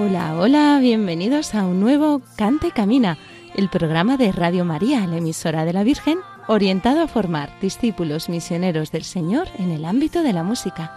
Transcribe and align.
Hola, 0.00 0.36
hola, 0.38 0.78
bienvenidos 0.80 1.56
a 1.56 1.64
un 1.64 1.80
nuevo 1.80 2.22
Cante 2.36 2.70
Camina, 2.70 3.18
el 3.56 3.68
programa 3.68 4.16
de 4.16 4.30
Radio 4.30 4.64
María, 4.64 5.04
la 5.08 5.16
emisora 5.16 5.64
de 5.64 5.72
la 5.72 5.82
Virgen, 5.82 6.20
orientado 6.46 7.02
a 7.02 7.08
formar 7.08 7.50
discípulos 7.60 8.28
misioneros 8.28 8.92
del 8.92 9.02
Señor 9.02 9.48
en 9.58 9.72
el 9.72 9.84
ámbito 9.84 10.22
de 10.22 10.32
la 10.32 10.44
música. 10.44 10.92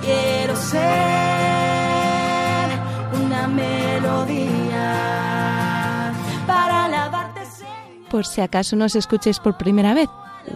Quiero 0.00 0.54
ser 0.54 0.78
una 3.20 3.48
melodía 3.48 4.92
para 6.46 6.84
alabarte 6.84 7.44
Señor. 7.46 8.08
Por 8.12 8.26
si 8.26 8.42
acaso 8.42 8.76
nos 8.76 8.94
escuchéis 8.94 9.40
por 9.40 9.56
primera 9.56 9.92
vez, 9.92 10.08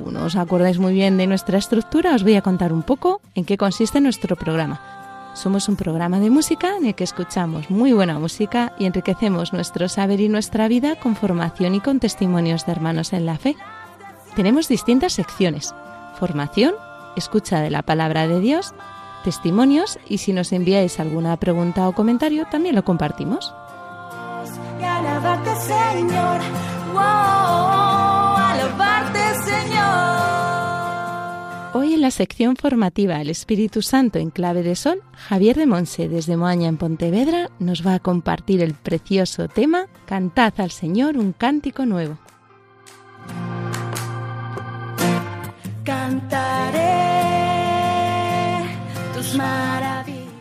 o 0.07 0.13
no 0.13 0.27
os 0.27 0.37
acordáis 0.37 0.79
muy 0.79 0.95
bien 0.95 1.17
de 1.17 1.27
nuestra 1.27 1.59
estructura, 1.59 2.15
os 2.15 2.23
voy 2.23 2.37
a 2.37 2.43
contar 2.43 2.73
un 2.73 2.85
poco 2.85 3.21
en 3.35 3.45
qué 3.45 3.57
consiste 3.57 4.01
nuestro 4.01 4.37
programa. 4.37 5.06
Somos 5.37 5.69
un 5.69 5.77
programa 5.77 6.19
de 6.19 6.31
música 6.31 6.79
en 6.79 6.87
el 6.87 6.95
que 6.95 7.05
escuchamos 7.05 7.69
muy 7.69 7.93
buena 7.93 8.19
música 8.19 8.73
y 8.79 8.87
enriquecemos 8.87 9.53
nuestro 9.53 9.87
saber 9.87 10.19
y 10.21 10.31
nuestra 10.31 10.67
vida 10.67 10.97
con 10.97 11.15
formación 11.15 11.75
y 11.75 11.81
con 11.81 12.01
testimonios 12.01 12.65
de 12.65 12.73
hermanos 12.73 13.13
en 13.13 13.27
la 13.27 13.37
fe. 13.37 13.55
Tenemos 14.35 14.67
distintas 14.67 15.13
secciones. 15.13 15.75
Formación, 16.19 16.75
escucha 17.17 17.61
de 17.61 17.69
la 17.69 17.83
palabra 17.83 18.27
de 18.27 18.41
Dios, 18.41 18.73
testimonios 19.25 19.99
y 20.09 20.19
si 20.19 20.33
nos 20.33 20.53
enviáis 20.53 20.99
alguna 21.01 21.37
pregunta 21.37 21.87
o 21.87 21.93
comentario 21.93 22.47
también 22.51 22.75
lo 22.75 22.87
compartimos. 22.87 23.53
Señor, 25.67 26.41
wow, 26.95 28.16
Hoy 31.79 31.93
en 31.93 32.01
la 32.01 32.11
sección 32.11 32.57
formativa 32.57 33.21
El 33.21 33.29
Espíritu 33.29 33.83
Santo 33.83 34.19
en 34.19 34.31
clave 34.31 34.63
de 34.63 34.77
sol, 34.77 35.03
Javier 35.13 35.57
de 35.57 35.67
Monse 35.67 36.09
desde 36.09 36.39
Moaña 36.39 36.69
en 36.69 36.79
Pontevedra 36.79 37.51
nos 37.59 37.87
va 37.87 37.93
a 37.93 37.99
compartir 37.99 38.63
el 38.63 38.73
precioso 38.73 39.47
tema 39.49 39.87
Cantad 40.07 40.55
al 40.57 40.71
Señor 40.71 41.19
un 41.19 41.35
cántico 41.35 41.85
nuevo. 41.85 42.17
Cantaré 45.85 46.81
tus 49.15 49.35
maravillas. 49.35 50.33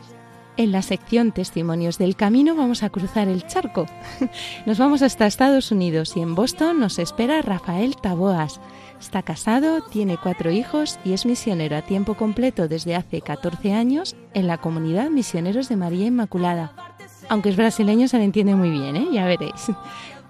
En 0.56 0.72
la 0.72 0.82
sección 0.82 1.34
Testimonios 1.34 1.98
del 1.98 2.16
Camino 2.16 2.56
vamos 2.56 2.82
a 2.82 2.90
cruzar 2.90 3.28
el 3.28 3.46
charco. 3.46 3.88
Nos 4.66 4.78
vamos 4.78 5.02
hasta 5.02 5.28
Estados 5.28 5.70
Unidos 5.74 6.16
y 6.16 6.22
en 6.22 6.34
Boston 6.34 6.80
nos 6.80 6.98
espera 6.98 7.42
Rafael 7.42 7.98
Taboas. 7.98 8.62
Está 9.06 9.22
casado, 9.22 9.82
tiene 9.82 10.18
cuatro 10.18 10.50
hijos 10.50 10.98
y 11.06 11.14
es 11.14 11.28
misionero 11.28 11.78
a 11.78 11.84
tiempo 11.84 12.16
completo 12.16 12.68
desde 12.68 12.96
hace 12.96 13.22
14 13.22 13.72
años 13.72 14.16
en 14.34 14.48
la 14.48 14.58
comunidad 14.58 15.12
Misioneros 15.12 15.70
de 15.70 15.76
María 15.76 16.08
Inmaculada. 16.08 16.74
Aunque 17.30 17.50
es 17.50 17.56
brasileño 17.56 18.08
se 18.08 18.18
le 18.18 18.24
entiende 18.24 18.56
muy 18.56 18.72
bien, 18.72 18.96
¿eh? 18.96 19.08
ya 19.12 19.28
veréis. 19.28 19.72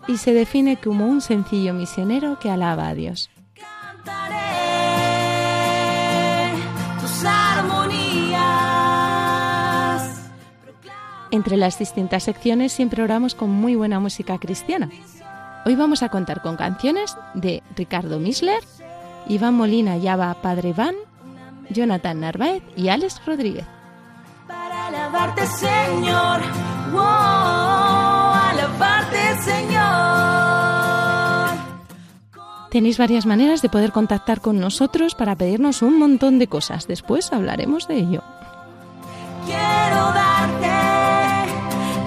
Y 0.09 0.17
se 0.17 0.33
define 0.33 0.75
como 0.75 1.07
un 1.07 1.21
sencillo 1.21 1.73
misionero 1.73 2.37
que 2.37 2.49
alaba 2.49 2.89
a 2.89 2.93
Dios. 2.93 3.29
Entre 11.31 11.55
las 11.55 11.79
distintas 11.79 12.23
secciones 12.23 12.73
siempre 12.73 13.01
oramos 13.01 13.35
con 13.35 13.49
muy 13.49 13.75
buena 13.75 14.01
música 14.01 14.37
cristiana. 14.37 14.89
Hoy 15.67 15.75
vamos 15.75 16.03
a 16.03 16.09
contar 16.09 16.43
con 16.43 16.57
canciones 16.57 17.17
de 17.33 17.63
Ricardo 17.75 18.19
Misler, 18.19 18.63
Iván 19.27 19.55
Molina 19.55 19.97
Yaba 19.97 20.31
Padre 20.35 20.69
Iván, 20.69 20.93
Jonathan 21.71 22.19
Narváez 22.19 22.61
y 22.75 22.89
Alex 22.89 23.19
Rodríguez. 23.25 23.65
Para 24.47 24.85
alabarte, 24.85 25.47
Señor. 25.47 26.41
Wow, 26.91 27.01
alabarte, 28.51 29.41
Señor. 29.41 29.75
Tenéis 32.69 32.99
varias 32.99 33.25
maneras 33.25 33.63
de 33.63 33.69
poder 33.69 33.91
contactar 33.91 34.41
con 34.41 34.59
nosotros 34.59 35.15
para 35.15 35.35
pedirnos 35.35 35.81
un 35.81 35.97
montón 35.97 36.37
de 36.37 36.45
cosas. 36.45 36.85
Después 36.85 37.33
hablaremos 37.33 37.87
de 37.87 37.95
ello. 37.95 38.21
Quiero 39.47 40.11
darte 40.13 40.67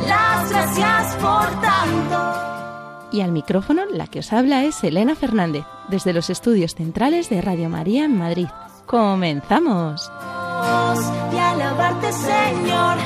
las 0.07 0.49
gracias 0.49 1.17
por. 1.17 1.68
Y 3.11 3.21
al 3.23 3.33
micrófono 3.33 3.83
la 3.91 4.07
que 4.07 4.19
os 4.21 4.33
habla 4.33 4.65
es 4.65 4.83
Elena 4.85 5.15
Fernández, 5.15 5.65
desde 5.89 6.13
los 6.13 6.31
estudios 6.31 6.75
centrales 6.75 7.29
de 7.31 7.41
Radio 7.41 7.69
María 7.69 8.05
en 8.05 8.19
Madrid. 8.19 8.49
¡Comenzamos! 8.87 10.11
Y 11.33 11.39
Señor. 12.13 12.97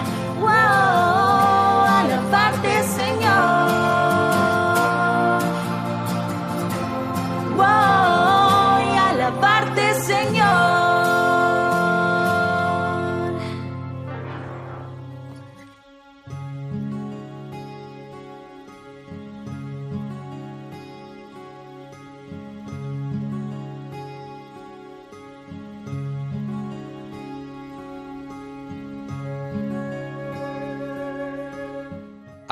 Wow, 0.41 1.87
Señor. 2.97 3.83
Wow, 7.57 8.12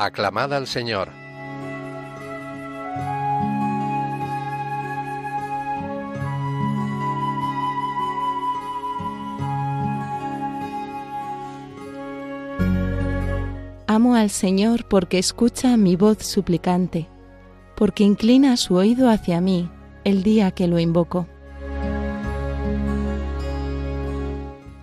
Aclamad 0.03 0.51
al 0.51 0.65
Señor. 0.65 1.09
Amo 13.85 14.15
al 14.15 14.31
Señor 14.31 14.85
porque 14.85 15.19
escucha 15.19 15.77
mi 15.77 15.95
voz 15.95 16.17
suplicante, 16.25 17.07
porque 17.75 18.03
inclina 18.03 18.57
su 18.57 18.73
oído 18.77 19.07
hacia 19.07 19.39
mí 19.39 19.69
el 20.03 20.23
día 20.23 20.49
que 20.49 20.67
lo 20.67 20.79
invoco. 20.79 21.27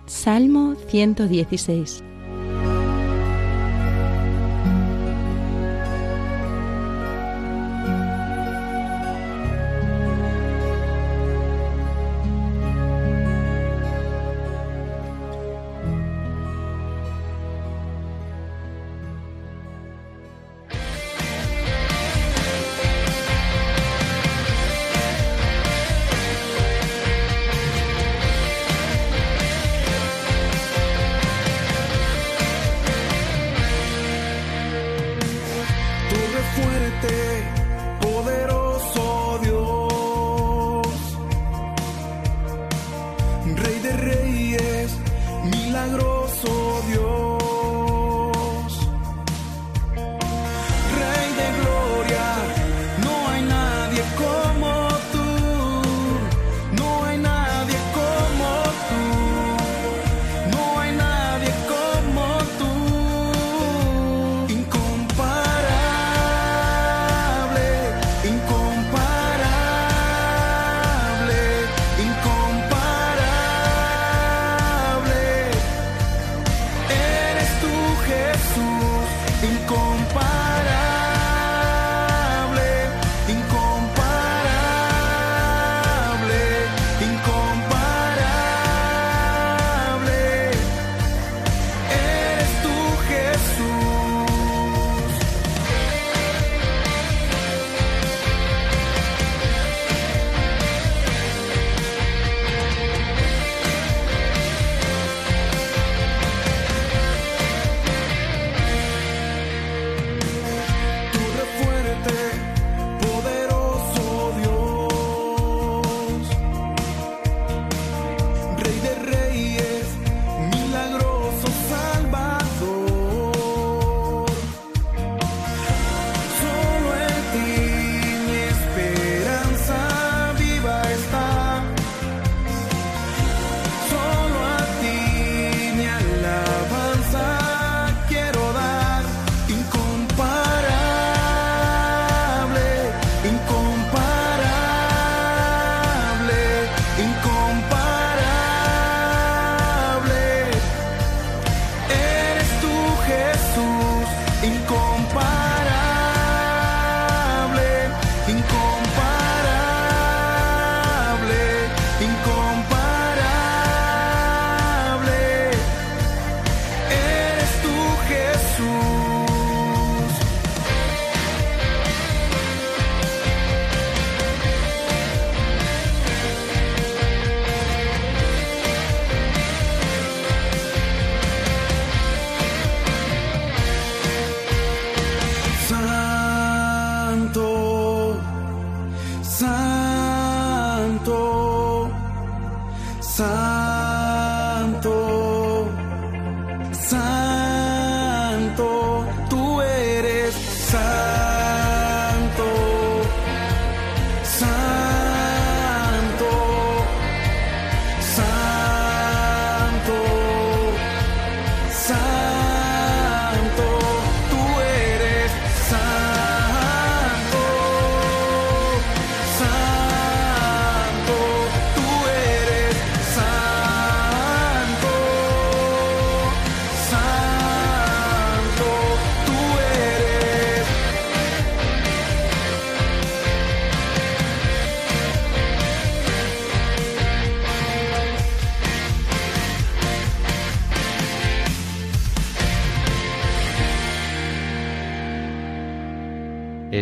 Salmo 0.05 0.75
116 0.87 2.08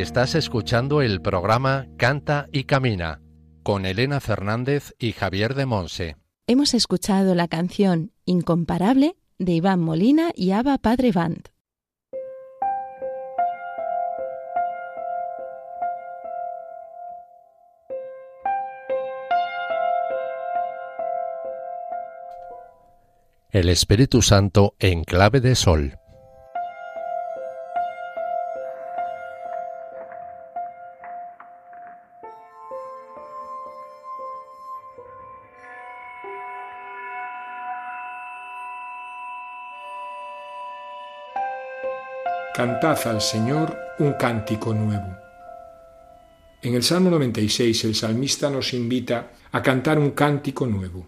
Estás 0.07 0.36
escuchando 0.36 1.01
el 1.01 1.21
programa 1.21 1.86
Canta 1.98 2.48
y 2.54 2.63
Camina 2.63 3.19
con 3.62 3.86
Elena 3.86 4.21
Fernández 4.21 4.95
y 4.98 5.12
Javier 5.12 5.54
de 5.54 5.65
Monse. 5.65 6.15
Hemos 6.48 6.74
escuchado 6.74 7.36
la 7.36 7.50
canción 7.50 8.13
Incomparable 8.24 9.18
de 9.38 9.51
Iván 9.51 9.81
Molina 9.81 10.31
y 10.33 10.51
Ava 10.51 10.77
Padre 10.77 11.12
Band. 11.12 11.50
El 23.52 23.68
Espíritu 23.68 24.21
Santo 24.21 24.73
en 24.80 25.04
clave 25.04 25.42
de 25.42 25.56
sol. 25.56 25.99
Cantad 42.57 42.97
al 43.06 43.21
Señor 43.21 43.78
un 43.99 44.14
cántico 44.14 44.73
nuevo. 44.73 45.16
En 46.64 46.73
el 46.73 46.81
Salmo 46.81 47.11
96 47.11 47.83
el 47.83 47.94
salmista 47.94 48.49
nos 48.49 48.73
invita 48.73 49.33
a 49.52 49.61
cantar 49.61 49.99
un 49.99 50.09
cántico 50.09 50.66
nuevo. 50.66 51.06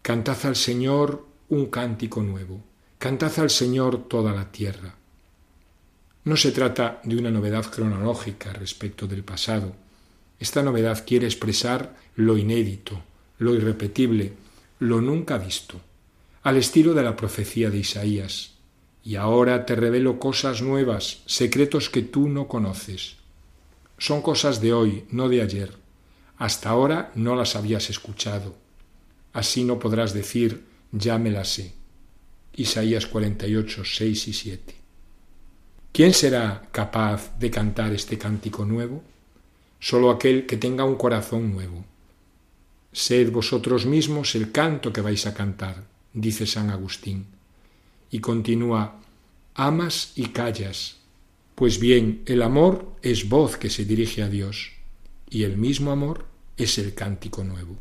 Cantad 0.00 0.38
al 0.46 0.54
Señor 0.54 1.26
un 1.48 1.66
cántico 1.66 2.22
nuevo. 2.22 2.62
Cantad 2.98 3.36
al 3.40 3.50
Señor 3.50 4.06
toda 4.06 4.32
la 4.32 4.52
tierra. 4.52 4.94
No 6.22 6.36
se 6.36 6.52
trata 6.52 7.00
de 7.02 7.16
una 7.16 7.32
novedad 7.32 7.64
cronológica 7.64 8.52
respecto 8.52 9.08
del 9.08 9.24
pasado. 9.24 9.74
Esta 10.38 10.62
novedad 10.62 11.02
quiere 11.04 11.26
expresar 11.26 11.96
lo 12.14 12.38
inédito, 12.38 13.02
lo 13.38 13.56
irrepetible, 13.56 14.34
lo 14.78 15.00
nunca 15.00 15.36
visto, 15.36 15.80
al 16.44 16.58
estilo 16.58 16.94
de 16.94 17.02
la 17.02 17.16
profecía 17.16 17.70
de 17.70 17.78
Isaías. 17.78 18.52
Y 19.04 19.16
ahora 19.16 19.66
te 19.66 19.74
revelo 19.74 20.18
cosas 20.18 20.62
nuevas, 20.62 21.22
secretos 21.26 21.90
que 21.90 22.02
tú 22.02 22.28
no 22.28 22.46
conoces. 22.46 23.16
Son 23.98 24.22
cosas 24.22 24.60
de 24.60 24.72
hoy, 24.72 25.04
no 25.10 25.28
de 25.28 25.42
ayer. 25.42 25.72
Hasta 26.38 26.70
ahora 26.70 27.12
no 27.14 27.36
las 27.36 27.56
habías 27.56 27.90
escuchado. 27.90 28.54
Así 29.32 29.64
no 29.64 29.78
podrás 29.78 30.12
decir, 30.12 30.64
ya 30.92 31.18
me 31.18 31.30
las 31.30 31.48
sé. 31.48 31.72
Isaías 32.54 33.06
48, 33.06 33.82
6 33.84 34.28
y 34.28 34.32
7. 34.32 34.74
¿Quién 35.92 36.14
será 36.14 36.62
capaz 36.70 37.38
de 37.38 37.50
cantar 37.50 37.92
este 37.92 38.18
cántico 38.18 38.64
nuevo? 38.64 39.02
Solo 39.78 40.10
aquel 40.10 40.46
que 40.46 40.56
tenga 40.56 40.84
un 40.84 40.96
corazón 40.96 41.52
nuevo. 41.52 41.84
Sed 42.92 43.30
vosotros 43.30 43.86
mismos 43.86 44.34
el 44.34 44.52
canto 44.52 44.92
que 44.92 45.00
vais 45.00 45.26
a 45.26 45.34
cantar, 45.34 45.84
dice 46.12 46.46
San 46.46 46.70
Agustín. 46.70 47.26
Y 48.12 48.20
continúa, 48.20 49.00
amas 49.54 50.12
y 50.14 50.26
callas. 50.28 50.98
Pues 51.56 51.80
bien, 51.80 52.22
el 52.26 52.42
amor 52.42 52.92
es 53.02 53.28
voz 53.28 53.56
que 53.56 53.70
se 53.70 53.84
dirige 53.84 54.22
a 54.22 54.28
Dios, 54.28 54.70
y 55.30 55.42
el 55.42 55.56
mismo 55.56 55.90
amor 55.90 56.26
es 56.56 56.78
el 56.78 56.94
cántico 56.94 57.42
nuevo. 57.42 57.76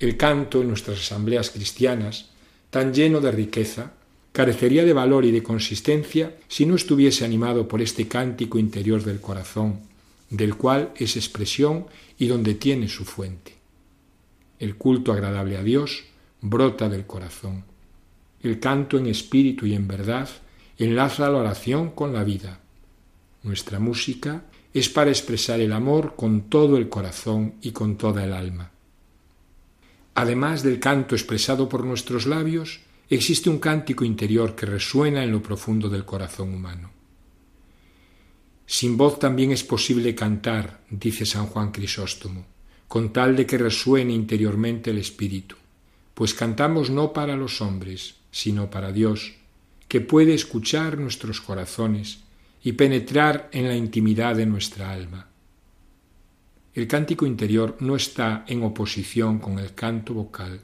El 0.00 0.16
canto 0.16 0.62
en 0.62 0.68
nuestras 0.68 0.98
asambleas 0.98 1.50
cristianas, 1.50 2.30
tan 2.70 2.92
lleno 2.92 3.20
de 3.20 3.30
riqueza, 3.30 3.92
carecería 4.32 4.84
de 4.84 4.94
valor 4.94 5.24
y 5.24 5.30
de 5.30 5.42
consistencia 5.42 6.36
si 6.48 6.66
no 6.66 6.74
estuviese 6.74 7.24
animado 7.24 7.68
por 7.68 7.80
este 7.80 8.08
cántico 8.08 8.58
interior 8.58 9.04
del 9.04 9.20
corazón, 9.20 9.80
del 10.28 10.56
cual 10.56 10.92
es 10.96 11.16
expresión 11.16 11.86
y 12.18 12.26
donde 12.26 12.54
tiene 12.54 12.88
su 12.88 13.04
fuente. 13.04 13.54
El 14.58 14.76
culto 14.76 15.12
agradable 15.12 15.56
a 15.56 15.62
Dios 15.62 16.04
brota 16.40 16.88
del 16.88 17.06
corazón. 17.06 17.69
El 18.42 18.58
canto 18.58 18.98
en 18.98 19.06
espíritu 19.06 19.66
y 19.66 19.74
en 19.74 19.86
verdad 19.86 20.28
enlaza 20.78 21.28
la 21.28 21.38
oración 21.38 21.90
con 21.90 22.12
la 22.12 22.24
vida. 22.24 22.60
Nuestra 23.42 23.78
música 23.78 24.44
es 24.72 24.88
para 24.88 25.10
expresar 25.10 25.60
el 25.60 25.72
amor 25.72 26.14
con 26.16 26.42
todo 26.42 26.76
el 26.76 26.88
corazón 26.88 27.54
y 27.60 27.72
con 27.72 27.96
toda 27.96 28.24
el 28.24 28.32
alma. 28.32 28.70
Además 30.14 30.62
del 30.62 30.80
canto 30.80 31.14
expresado 31.14 31.68
por 31.68 31.84
nuestros 31.84 32.26
labios, 32.26 32.80
existe 33.08 33.50
un 33.50 33.58
cántico 33.58 34.04
interior 34.04 34.54
que 34.54 34.66
resuena 34.66 35.24
en 35.24 35.32
lo 35.32 35.42
profundo 35.42 35.88
del 35.88 36.04
corazón 36.04 36.54
humano. 36.54 36.90
Sin 38.66 38.96
voz 38.96 39.18
también 39.18 39.50
es 39.50 39.64
posible 39.64 40.14
cantar, 40.14 40.82
dice 40.88 41.26
San 41.26 41.46
Juan 41.46 41.72
Crisóstomo, 41.72 42.46
con 42.86 43.12
tal 43.12 43.34
de 43.34 43.44
que 43.44 43.58
resuene 43.58 44.12
interiormente 44.12 44.90
el 44.90 44.98
espíritu, 44.98 45.56
pues 46.14 46.34
cantamos 46.34 46.88
no 46.90 47.12
para 47.12 47.36
los 47.36 47.60
hombres, 47.60 48.19
sino 48.30 48.70
para 48.70 48.92
Dios, 48.92 49.34
que 49.88 50.00
puede 50.00 50.34
escuchar 50.34 50.98
nuestros 50.98 51.40
corazones 51.40 52.20
y 52.62 52.72
penetrar 52.72 53.48
en 53.52 53.66
la 53.68 53.74
intimidad 53.74 54.36
de 54.36 54.46
nuestra 54.46 54.92
alma. 54.92 55.28
El 56.74 56.86
cántico 56.86 57.26
interior 57.26 57.76
no 57.80 57.96
está 57.96 58.44
en 58.46 58.62
oposición 58.62 59.38
con 59.40 59.58
el 59.58 59.74
canto 59.74 60.14
vocal. 60.14 60.60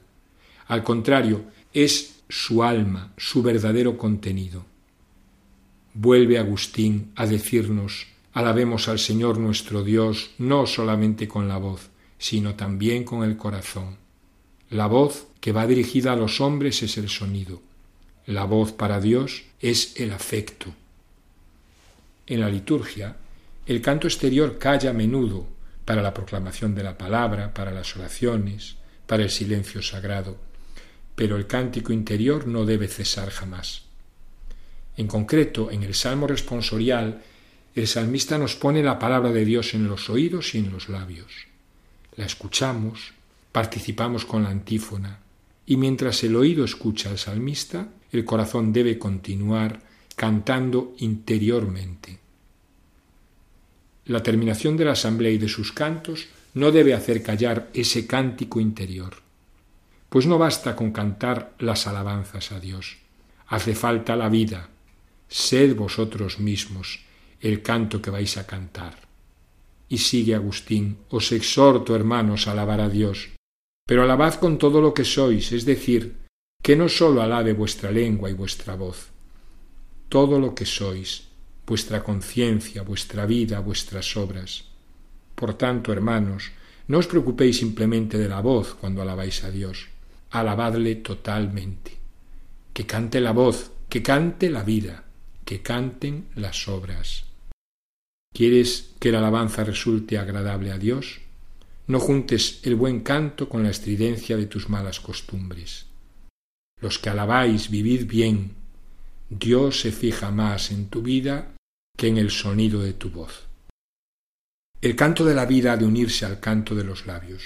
Al 0.67 0.83
contrario, 0.83 1.45
es 1.73 2.21
su 2.29 2.63
alma, 2.63 3.13
su 3.17 3.43
verdadero 3.43 3.97
contenido. 3.97 4.65
Vuelve 5.93 6.37
Agustín 6.37 7.11
a 7.15 7.25
decirnos, 7.25 8.07
alabemos 8.33 8.87
al 8.87 8.99
Señor 8.99 9.37
nuestro 9.39 9.83
Dios 9.83 10.31
no 10.37 10.65
solamente 10.65 11.27
con 11.27 11.47
la 11.47 11.57
voz, 11.57 11.89
sino 12.17 12.55
también 12.55 13.03
con 13.03 13.23
el 13.23 13.35
corazón. 13.35 13.97
La 14.69 14.87
voz 14.87 15.27
que 15.47 15.53
va 15.53 15.65
dirigida 15.65 16.11
a 16.11 16.17
los 16.17 16.41
hombres 16.41 16.83
es 16.83 16.97
el 16.97 17.07
sonido. 17.07 17.61
La 18.25 18.43
voz 18.43 18.73
para 18.73 18.99
Dios 18.99 19.45
es 19.61 19.97
el 19.97 20.11
afecto. 20.11 20.75
En 22.25 22.41
la 22.41 22.49
liturgia, 22.49 23.15
el 23.65 23.81
canto 23.81 24.07
exterior 24.07 24.57
calla 24.57 24.89
a 24.89 24.93
menudo 24.93 25.47
para 25.85 26.01
la 26.01 26.13
proclamación 26.13 26.75
de 26.75 26.83
la 26.83 26.97
palabra, 26.97 27.53
para 27.53 27.71
las 27.71 27.95
oraciones, 27.95 28.75
para 29.05 29.23
el 29.23 29.29
silencio 29.29 29.81
sagrado, 29.81 30.35
pero 31.15 31.37
el 31.37 31.47
cántico 31.47 31.93
interior 31.93 32.45
no 32.45 32.65
debe 32.65 32.89
cesar 32.89 33.29
jamás. 33.29 33.83
En 34.97 35.07
concreto, 35.07 35.71
en 35.71 35.83
el 35.83 35.95
Salmo 35.95 36.27
responsorial, 36.27 37.21
el 37.73 37.87
salmista 37.87 38.37
nos 38.37 38.57
pone 38.57 38.83
la 38.83 38.99
palabra 38.99 39.31
de 39.31 39.45
Dios 39.45 39.73
en 39.75 39.87
los 39.87 40.09
oídos 40.09 40.55
y 40.55 40.57
en 40.57 40.73
los 40.73 40.89
labios. 40.89 41.47
La 42.17 42.25
escuchamos, 42.25 43.13
participamos 43.53 44.25
con 44.25 44.43
la 44.43 44.49
antífona, 44.49 45.21
y 45.67 45.75
mientras 45.75 46.23
el 46.23 46.35
oído 46.35 46.63
escucha 46.63 47.09
al 47.09 47.19
salmista, 47.19 47.89
el 48.11 48.23
corazón 48.23 48.71
debe 48.71 48.97
continuar 48.97 49.81
cantando 50.15 50.95
interiormente. 50.99 52.17
La 54.05 54.23
terminación 54.23 54.77
de 54.77 54.85
la 54.85 54.93
asamblea 54.93 55.31
y 55.31 55.37
de 55.37 55.49
sus 55.49 55.73
cantos 55.73 56.27
no 56.53 56.71
debe 56.71 56.93
hacer 56.93 57.21
callar 57.21 57.69
ese 57.73 58.07
cántico 58.07 58.61
interior, 58.61 59.17
pues 60.09 60.25
no 60.25 60.37
basta 60.37 60.75
con 60.75 60.91
cantar 60.91 61.53
las 61.59 61.85
alabanzas 61.85 62.53
a 62.53 62.61
Dios, 62.61 62.97
hace 63.47 63.75
falta 63.75 64.15
la 64.15 64.29
vida. 64.29 64.69
Sed 65.27 65.75
vosotros 65.75 66.39
mismos 66.39 67.01
el 67.41 67.61
canto 67.61 68.01
que 68.01 68.09
vais 68.09 68.37
a 68.37 68.47
cantar. 68.47 68.95
Y 69.89 69.97
sigue 69.97 70.33
Agustín, 70.33 70.97
os 71.09 71.33
exhorto, 71.33 71.93
hermanos, 71.93 72.47
a 72.47 72.51
alabar 72.51 72.79
a 72.79 72.89
Dios, 72.89 73.29
pero 73.87 74.03
alabad 74.03 74.35
con 74.35 74.59
todo 74.59 74.81
lo 74.81 74.93
que 74.93 75.05
sois, 75.05 75.51
es 75.53 75.65
decir, 75.65 76.17
que 76.61 76.75
no 76.75 76.89
sólo 76.89 77.21
alabe 77.21 77.53
vuestra 77.53 77.89
lengua 77.89 78.29
y 78.29 78.33
vuestra 78.33 78.75
voz, 78.75 79.07
todo 80.09 80.39
lo 80.39 80.53
que 80.53 80.65
sois, 80.65 81.29
vuestra 81.65 82.03
conciencia, 82.03 82.83
vuestra 82.83 83.25
vida, 83.25 83.61
vuestras 83.61 84.15
obras. 84.17 84.65
Por 85.33 85.53
tanto, 85.55 85.93
hermanos, 85.93 86.51
no 86.87 86.99
os 86.99 87.07
preocupéis 87.07 87.59
simplemente 87.59 88.17
de 88.17 88.27
la 88.27 88.41
voz 88.41 88.75
cuando 88.75 89.01
alabáis 89.01 89.43
a 89.43 89.51
Dios, 89.51 89.87
alabadle 90.31 90.95
totalmente. 90.95 91.95
Que 92.73 92.85
cante 92.85 93.21
la 93.21 93.31
voz, 93.31 93.71
que 93.87 94.03
cante 94.03 94.49
la 94.49 94.63
vida, 94.63 95.05
que 95.45 95.61
canten 95.61 96.27
las 96.35 96.67
obras. 96.67 97.23
¿Quieres 98.33 98.95
que 98.99 99.11
la 99.11 99.19
alabanza 99.19 99.63
resulte 99.63 100.17
agradable 100.17 100.71
a 100.71 100.77
Dios? 100.77 101.21
No 101.87 101.99
juntes 102.01 102.59
el 102.63 102.75
buen 102.75 102.99
canto 102.99 103.47
con 103.47 103.63
la 103.63 103.69
estridencia 103.69 104.35
de 104.35 104.45
tus 104.45 104.67
malas 104.67 104.99
costumbres. 104.99 105.85
Los 106.81 106.99
que 106.99 107.09
alabáis, 107.09 107.69
vivid 107.69 108.05
bien. 108.05 108.55
Dios 109.29 109.79
se 109.79 109.93
fija 109.93 110.29
más 110.29 110.71
en 110.71 110.89
tu 110.89 111.01
vida 111.01 111.55
que 111.97 112.07
en 112.07 112.17
el 112.17 112.29
sonido 112.29 112.81
de 112.81 112.93
tu 112.93 113.09
voz. 113.09 113.47
El 114.81 114.95
canto 114.95 115.25
de 115.25 115.33
la 115.33 115.45
vida 115.45 115.73
ha 115.73 115.77
de 115.77 115.85
unirse 115.85 116.25
al 116.25 116.39
canto 116.39 116.75
de 116.75 116.83
los 116.83 117.07
labios, 117.07 117.43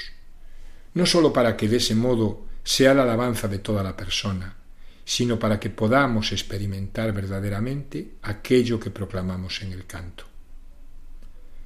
no 0.95 1.05
sólo 1.05 1.31
para 1.31 1.55
que 1.55 1.69
de 1.69 1.77
ese 1.77 1.95
modo 1.95 2.45
sea 2.63 2.93
la 2.93 3.03
alabanza 3.03 3.48
de 3.48 3.60
toda 3.60 3.81
la 3.83 3.95
persona, 3.95 4.57
sino 5.05 5.39
para 5.39 5.60
que 5.60 5.69
podamos 5.69 6.33
experimentar 6.33 7.13
verdaderamente 7.13 8.15
aquello 8.24 8.79
que 8.79 8.91
proclamamos 8.91 9.62
en 9.62 9.71
el 9.71 9.86
canto. 9.86 10.25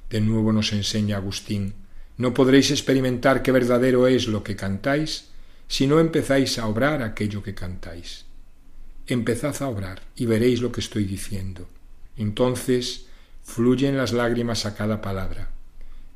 De 0.08 0.20
nuevo 0.20 0.52
nos 0.52 0.72
enseña 0.72 1.16
Agustín, 1.16 1.74
no 2.16 2.32
podréis 2.32 2.70
experimentar 2.70 3.42
qué 3.42 3.52
verdadero 3.52 4.06
es 4.06 4.26
lo 4.26 4.42
que 4.42 4.56
cantáis 4.56 5.28
si 5.68 5.86
no 5.86 6.00
empezáis 6.00 6.58
a 6.58 6.66
obrar 6.66 7.02
aquello 7.02 7.42
que 7.42 7.54
cantáis. 7.54 8.24
Empezad 9.06 9.62
a 9.62 9.68
obrar 9.68 10.02
y 10.16 10.26
veréis 10.26 10.60
lo 10.60 10.72
que 10.72 10.80
estoy 10.80 11.04
diciendo. 11.04 11.68
Entonces 12.16 13.06
fluyen 13.42 13.96
las 13.96 14.12
lágrimas 14.12 14.66
a 14.66 14.74
cada 14.74 15.00
palabra. 15.00 15.50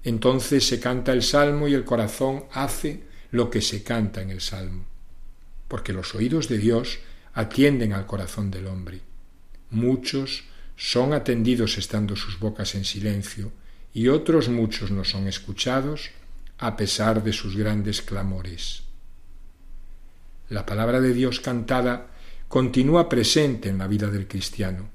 Entonces 0.02 0.66
se 0.66 0.80
canta 0.80 1.12
el 1.12 1.22
salmo 1.22 1.68
y 1.68 1.74
el 1.74 1.84
corazón 1.84 2.44
hace 2.52 3.04
lo 3.30 3.50
que 3.50 3.60
se 3.60 3.82
canta 3.82 4.22
en 4.22 4.30
el 4.30 4.40
salmo. 4.40 4.86
Porque 5.68 5.92
los 5.92 6.14
oídos 6.14 6.48
de 6.48 6.58
Dios 6.58 6.98
atienden 7.34 7.92
al 7.92 8.06
corazón 8.06 8.50
del 8.50 8.66
hombre. 8.66 9.00
Muchos 9.70 10.44
son 10.76 11.12
atendidos 11.12 11.76
estando 11.78 12.16
sus 12.16 12.40
bocas 12.40 12.74
en 12.74 12.84
silencio, 12.84 13.52
y 13.92 14.08
otros 14.08 14.48
muchos 14.48 14.90
no 14.90 15.04
son 15.04 15.26
escuchados 15.26 16.10
a 16.58 16.76
pesar 16.76 17.22
de 17.22 17.32
sus 17.32 17.56
grandes 17.56 18.02
clamores. 18.02 18.82
La 20.48 20.66
palabra 20.66 21.00
de 21.00 21.14
Dios 21.14 21.40
cantada 21.40 22.08
continúa 22.48 23.08
presente 23.08 23.68
en 23.68 23.78
la 23.78 23.86
vida 23.86 24.08
del 24.08 24.26
cristiano. 24.26 24.90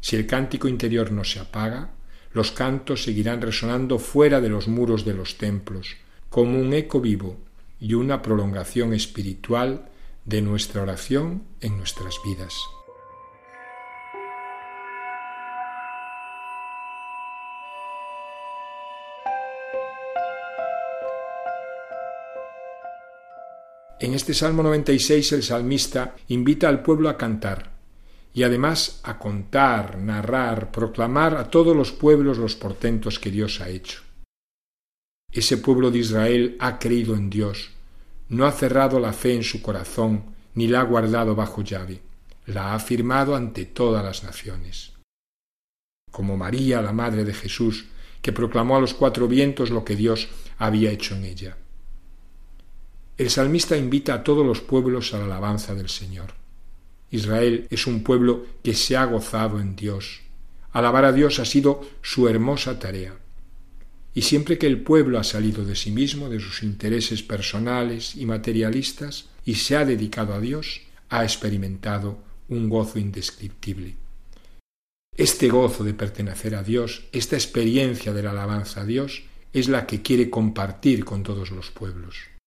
Si 0.00 0.16
el 0.16 0.26
cántico 0.26 0.68
interior 0.68 1.10
no 1.10 1.24
se 1.24 1.40
apaga, 1.40 1.90
los 2.32 2.52
cantos 2.52 3.02
seguirán 3.02 3.40
resonando 3.40 3.98
fuera 3.98 4.40
de 4.40 4.48
los 4.48 4.68
muros 4.68 5.04
de 5.04 5.14
los 5.14 5.38
templos, 5.38 5.96
como 6.28 6.58
un 6.58 6.72
eco 6.74 7.00
vivo 7.00 7.38
y 7.80 7.94
una 7.94 8.22
prolongación 8.22 8.92
espiritual 8.92 9.88
de 10.24 10.42
nuestra 10.42 10.82
oración 10.82 11.44
en 11.60 11.78
nuestras 11.78 12.16
vidas. 12.24 12.54
En 24.00 24.14
este 24.14 24.32
Salmo 24.32 24.62
96 24.62 25.32
el 25.32 25.42
salmista 25.42 26.14
invita 26.28 26.68
al 26.68 26.82
pueblo 26.82 27.08
a 27.08 27.16
cantar 27.16 27.72
y 28.32 28.44
además 28.44 29.00
a 29.02 29.18
contar, 29.18 29.98
narrar, 29.98 30.70
proclamar 30.70 31.34
a 31.34 31.50
todos 31.50 31.76
los 31.76 31.90
pueblos 31.90 32.38
los 32.38 32.54
portentos 32.54 33.18
que 33.18 33.32
Dios 33.32 33.60
ha 33.60 33.68
hecho. 33.68 34.02
Ese 35.32 35.56
pueblo 35.56 35.90
de 35.90 35.98
Israel 35.98 36.56
ha 36.60 36.78
creído 36.78 37.16
en 37.16 37.28
Dios, 37.28 37.70
no 38.28 38.46
ha 38.46 38.52
cerrado 38.52 39.00
la 39.00 39.12
fe 39.12 39.34
en 39.34 39.42
su 39.42 39.60
corazón, 39.60 40.36
ni 40.54 40.68
la 40.68 40.82
ha 40.82 40.84
guardado 40.84 41.34
bajo 41.34 41.62
llave, 41.62 42.00
la 42.46 42.70
ha 42.70 42.74
afirmado 42.76 43.34
ante 43.34 43.64
todas 43.66 44.04
las 44.04 44.22
naciones. 44.22 44.92
Como 46.12 46.36
María, 46.36 46.80
la 46.82 46.92
madre 46.92 47.24
de 47.24 47.34
Jesús, 47.34 47.86
que 48.22 48.32
proclamó 48.32 48.76
a 48.76 48.80
los 48.80 48.94
cuatro 48.94 49.26
vientos 49.26 49.70
lo 49.70 49.84
que 49.84 49.96
Dios 49.96 50.28
había 50.56 50.92
hecho 50.92 51.16
en 51.16 51.24
ella. 51.24 51.56
El 53.18 53.30
salmista 53.30 53.76
invita 53.76 54.14
a 54.14 54.22
todos 54.22 54.46
los 54.46 54.60
pueblos 54.60 55.12
a 55.12 55.18
la 55.18 55.24
alabanza 55.24 55.74
del 55.74 55.88
Señor. 55.88 56.34
Israel 57.10 57.66
es 57.68 57.88
un 57.88 58.04
pueblo 58.04 58.46
que 58.62 58.74
se 58.74 58.96
ha 58.96 59.04
gozado 59.06 59.58
en 59.58 59.74
Dios. 59.74 60.20
Alabar 60.70 61.04
a 61.04 61.10
Dios 61.10 61.40
ha 61.40 61.44
sido 61.44 61.84
su 62.00 62.28
hermosa 62.28 62.78
tarea. 62.78 63.18
Y 64.14 64.22
siempre 64.22 64.56
que 64.56 64.68
el 64.68 64.82
pueblo 64.82 65.18
ha 65.18 65.24
salido 65.24 65.64
de 65.64 65.74
sí 65.74 65.90
mismo, 65.90 66.28
de 66.28 66.38
sus 66.38 66.62
intereses 66.62 67.24
personales 67.24 68.14
y 68.14 68.24
materialistas, 68.24 69.30
y 69.44 69.56
se 69.56 69.74
ha 69.76 69.84
dedicado 69.84 70.32
a 70.32 70.40
Dios, 70.40 70.82
ha 71.08 71.24
experimentado 71.24 72.18
un 72.48 72.68
gozo 72.68 73.00
indescriptible. 73.00 73.96
Este 75.16 75.48
gozo 75.48 75.82
de 75.82 75.94
pertenecer 75.94 76.54
a 76.54 76.62
Dios, 76.62 77.08
esta 77.10 77.34
experiencia 77.34 78.12
de 78.12 78.22
la 78.22 78.30
alabanza 78.30 78.82
a 78.82 78.84
Dios, 78.84 79.24
es 79.52 79.68
la 79.68 79.88
que 79.88 80.02
quiere 80.02 80.30
compartir 80.30 81.04
con 81.04 81.24
todos 81.24 81.50
los 81.50 81.72
pueblos. 81.72 82.37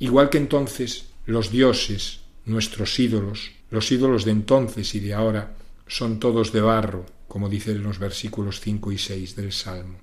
Igual 0.00 0.30
que 0.30 0.38
entonces 0.38 1.10
los 1.26 1.52
dioses, 1.52 2.20
nuestros 2.46 2.98
ídolos, 2.98 3.52
los 3.70 3.92
ídolos 3.92 4.24
de 4.24 4.30
entonces 4.30 4.94
y 4.94 5.00
de 5.00 5.12
ahora, 5.12 5.54
son 5.86 6.18
todos 6.18 6.52
de 6.52 6.62
barro, 6.62 7.04
como 7.28 7.50
dicen 7.50 7.82
los 7.82 7.98
versículos 7.98 8.60
5 8.60 8.92
y 8.92 8.98
6 8.98 9.36
del 9.36 9.52
Salmo. 9.52 9.98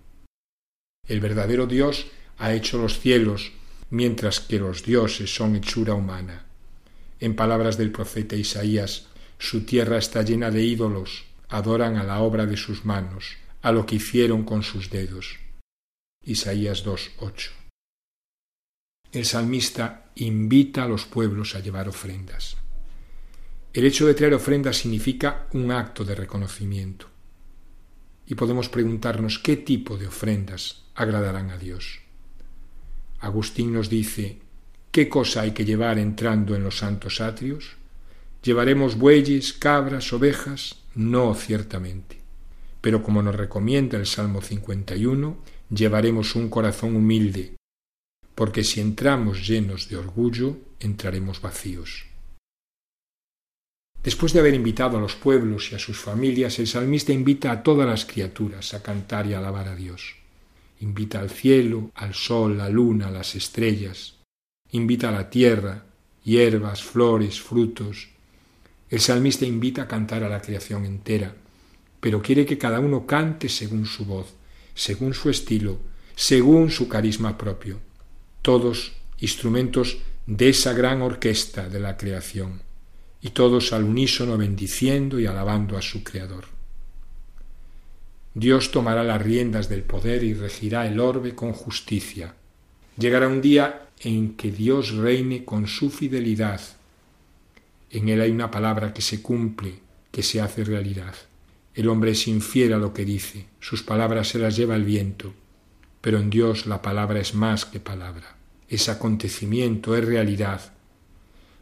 El 1.07 1.19
verdadero 1.19 1.65
Dios 1.65 2.05
ha 2.37 2.53
hecho 2.53 2.77
los 2.77 2.99
cielos, 2.99 3.51
mientras 3.89 4.39
que 4.39 4.59
los 4.59 4.83
dioses 4.83 5.33
son 5.33 5.55
hechura 5.55 5.95
humana. 5.95 6.45
En 7.19 7.35
palabras 7.35 7.75
del 7.75 7.91
profeta 7.91 8.35
Isaías, 8.35 9.07
su 9.39 9.61
tierra 9.61 9.97
está 9.97 10.21
llena 10.21 10.51
de 10.51 10.63
ídolos, 10.63 11.25
adoran 11.49 11.97
a 11.97 12.03
la 12.03 12.19
obra 12.19 12.45
de 12.45 12.57
sus 12.57 12.85
manos, 12.85 13.37
a 13.63 13.71
lo 13.71 13.87
que 13.87 13.95
hicieron 13.95 14.43
con 14.43 14.61
sus 14.61 14.91
dedos. 14.91 15.37
Isaías 16.23 16.85
2.8 16.85 17.56
el 19.11 19.25
salmista 19.25 20.11
invita 20.15 20.83
a 20.83 20.87
los 20.87 21.05
pueblos 21.05 21.55
a 21.55 21.59
llevar 21.59 21.87
ofrendas. 21.87 22.57
El 23.73 23.85
hecho 23.85 24.05
de 24.07 24.13
traer 24.13 24.33
ofrendas 24.33 24.77
significa 24.77 25.47
un 25.53 25.71
acto 25.71 26.03
de 26.03 26.15
reconocimiento. 26.15 27.07
Y 28.25 28.35
podemos 28.35 28.69
preguntarnos 28.69 29.39
qué 29.39 29.55
tipo 29.55 29.97
de 29.97 30.07
ofrendas 30.07 30.83
agradarán 30.95 31.51
a 31.51 31.57
Dios. 31.57 31.99
Agustín 33.19 33.73
nos 33.73 33.89
dice, 33.89 34.39
¿qué 34.91 35.07
cosa 35.07 35.41
hay 35.41 35.51
que 35.51 35.63
llevar 35.63 35.99
entrando 35.99 36.55
en 36.55 36.63
los 36.63 36.79
santos 36.79 37.21
atrios? 37.21 37.77
¿Llevaremos 38.43 38.97
bueyes, 38.97 39.53
cabras, 39.53 40.11
ovejas? 40.11 40.77
No, 40.95 41.33
ciertamente. 41.33 42.17
Pero 42.81 43.01
como 43.03 43.21
nos 43.21 43.35
recomienda 43.35 43.97
el 43.97 44.05
Salmo 44.05 44.41
51, 44.41 45.37
llevaremos 45.69 46.35
un 46.35 46.49
corazón 46.49 46.95
humilde, 46.95 47.55
porque 48.37 48.63
si 48.63 48.81
entramos 48.81 49.47
llenos 49.47 49.89
de 49.89 49.97
orgullo, 49.97 50.57
entraremos 50.79 51.41
vacíos. 51.41 52.05
Después 54.03 54.31
de 54.31 54.39
haber 54.39 54.53
invitado 54.53 54.95
a 54.95 55.01
los 55.01 55.15
pueblos 55.15 55.71
y 55.71 55.75
a 55.75 55.79
sus 55.79 55.97
familias, 55.97 56.59
el 56.59 56.67
salmista 56.67 57.11
invita 57.11 57.51
a 57.51 57.63
todas 57.63 57.87
las 57.87 58.05
criaturas 58.05 58.75
a 58.75 58.83
cantar 58.83 59.25
y 59.25 59.33
alabar 59.33 59.67
a 59.67 59.75
Dios. 59.75 60.17
Invita 60.81 61.19
al 61.19 61.31
cielo, 61.31 61.89
al 61.95 62.13
sol, 62.13 62.59
la 62.59 62.69
luna, 62.69 63.09
las 63.09 63.33
estrellas. 63.33 64.17
Invita 64.69 65.09
a 65.09 65.13
la 65.13 65.31
tierra, 65.31 65.85
hierbas, 66.23 66.83
flores, 66.83 67.41
frutos. 67.41 68.09
El 68.91 68.99
salmista 68.99 69.47
invita 69.47 69.81
a 69.81 69.87
cantar 69.87 70.23
a 70.23 70.29
la 70.29 70.43
creación 70.43 70.85
entera, 70.85 71.33
pero 71.99 72.21
quiere 72.21 72.45
que 72.45 72.59
cada 72.59 72.79
uno 72.79 73.07
cante 73.07 73.49
según 73.49 73.87
su 73.87 74.05
voz, 74.05 74.35
según 74.75 75.15
su 75.15 75.31
estilo, 75.31 75.79
según 76.15 76.69
su 76.69 76.87
carisma 76.87 77.35
propio 77.35 77.86
todos 78.47 78.93
instrumentos 79.19 79.97
de 80.25 80.47
esa 80.47 80.71
gran 80.71 81.01
orquesta 81.01 81.67
de 81.67 81.81
la 81.81 81.97
creación, 81.97 82.61
y 83.21 83.31
todos 83.31 83.73
al 83.73 83.83
unísono 83.83 84.37
bendiciendo 84.37 85.19
y 85.19 85.25
alabando 85.25 85.77
a 85.77 85.81
su 85.81 86.01
Creador. 86.01 86.45
Dios 88.33 88.71
tomará 88.71 89.03
las 89.03 89.21
riendas 89.21 89.67
del 89.67 89.83
poder 89.83 90.23
y 90.23 90.33
regirá 90.33 90.87
el 90.87 91.01
orbe 91.01 91.35
con 91.35 91.51
justicia. 91.51 92.35
Llegará 92.97 93.27
un 93.27 93.41
día 93.41 93.89
en 93.99 94.37
que 94.37 94.49
Dios 94.49 94.93
reine 94.93 95.43
con 95.43 95.67
su 95.67 95.89
fidelidad. 95.89 96.61
En 97.91 98.07
él 98.07 98.21
hay 98.21 98.31
una 98.31 98.49
palabra 98.49 98.93
que 98.93 99.01
se 99.01 99.21
cumple, 99.21 99.73
que 100.09 100.23
se 100.23 100.39
hace 100.39 100.63
realidad. 100.63 101.15
El 101.73 101.89
hombre 101.89 102.11
es 102.11 102.29
infiel 102.29 102.71
a 102.71 102.77
lo 102.77 102.93
que 102.93 103.03
dice, 103.03 103.47
sus 103.59 103.83
palabras 103.83 104.29
se 104.29 104.39
las 104.39 104.55
lleva 104.55 104.77
el 104.77 104.85
viento, 104.85 105.33
pero 105.99 106.17
en 106.17 106.29
Dios 106.29 106.65
la 106.65 106.81
palabra 106.81 107.19
es 107.19 107.33
más 107.33 107.65
que 107.65 107.81
palabra 107.81 108.36
es 108.69 108.89
acontecimiento, 108.89 109.95
es 109.95 110.05
realidad. 110.05 110.73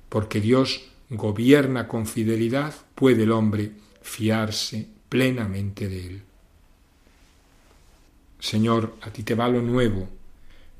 porque 0.09 0.39
Dios 0.39 0.85
gobierna 1.09 1.87
con 1.87 2.05
fidelidad, 2.05 2.73
puede 2.95 3.23
el 3.23 3.31
hombre 3.31 3.71
fiarse 4.01 4.87
plenamente 5.09 5.87
de 5.89 6.07
él. 6.07 6.21
Señor, 8.39 8.95
a 9.01 9.09
ti 9.11 9.23
te 9.23 9.35
va 9.35 9.49
lo 9.49 9.61
nuevo. 9.61 10.07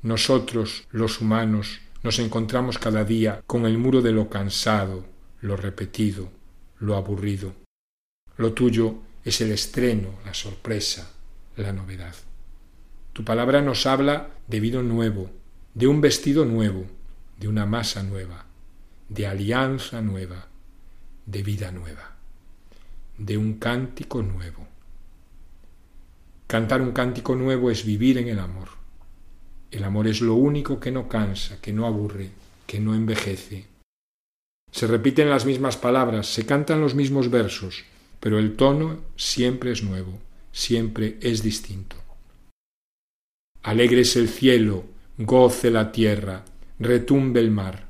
Nosotros, 0.02 0.86
los 0.90 1.20
humanos, 1.20 1.80
nos 2.02 2.18
encontramos 2.18 2.78
cada 2.78 3.04
día 3.04 3.42
con 3.46 3.66
el 3.66 3.78
muro 3.78 4.00
de 4.02 4.12
lo 4.12 4.28
cansado, 4.28 5.04
lo 5.40 5.56
repetido, 5.56 6.30
lo 6.78 6.96
aburrido. 6.96 7.54
Lo 8.36 8.52
tuyo 8.52 8.96
es 9.24 9.40
el 9.40 9.50
estreno, 9.50 10.10
la 10.24 10.34
sorpresa, 10.34 11.10
la 11.56 11.72
novedad. 11.72 12.14
Tu 13.12 13.24
palabra 13.24 13.62
nos 13.62 13.86
habla 13.86 14.30
de 14.46 14.60
vino 14.60 14.82
nuevo, 14.82 15.30
de 15.76 15.86
un 15.86 16.00
vestido 16.00 16.46
nuevo, 16.46 16.86
de 17.38 17.48
una 17.48 17.66
masa 17.66 18.02
nueva, 18.02 18.46
de 19.10 19.26
alianza 19.26 20.00
nueva, 20.00 20.46
de 21.26 21.42
vida 21.42 21.70
nueva, 21.70 22.16
de 23.18 23.36
un 23.36 23.58
cántico 23.58 24.22
nuevo. 24.22 24.66
Cantar 26.46 26.80
un 26.80 26.92
cántico 26.92 27.36
nuevo 27.36 27.70
es 27.70 27.84
vivir 27.84 28.16
en 28.16 28.28
el 28.28 28.38
amor. 28.38 28.68
El 29.70 29.84
amor 29.84 30.08
es 30.08 30.22
lo 30.22 30.32
único 30.36 30.80
que 30.80 30.90
no 30.90 31.10
cansa, 31.10 31.60
que 31.60 31.74
no 31.74 31.84
aburre, 31.84 32.30
que 32.66 32.80
no 32.80 32.94
envejece. 32.94 33.66
Se 34.72 34.86
repiten 34.86 35.28
las 35.28 35.44
mismas 35.44 35.76
palabras, 35.76 36.26
se 36.26 36.46
cantan 36.46 36.80
los 36.80 36.94
mismos 36.94 37.30
versos, 37.30 37.84
pero 38.18 38.38
el 38.38 38.56
tono 38.56 39.00
siempre 39.16 39.72
es 39.72 39.82
nuevo, 39.82 40.18
siempre 40.52 41.18
es 41.20 41.42
distinto. 41.42 41.96
Alegre 43.62 44.00
es 44.00 44.16
el 44.16 44.30
cielo, 44.30 44.95
goce 45.18 45.70
la 45.70 45.90
tierra, 45.90 46.44
retumbe 46.78 47.40
el 47.40 47.50
mar. 47.50 47.86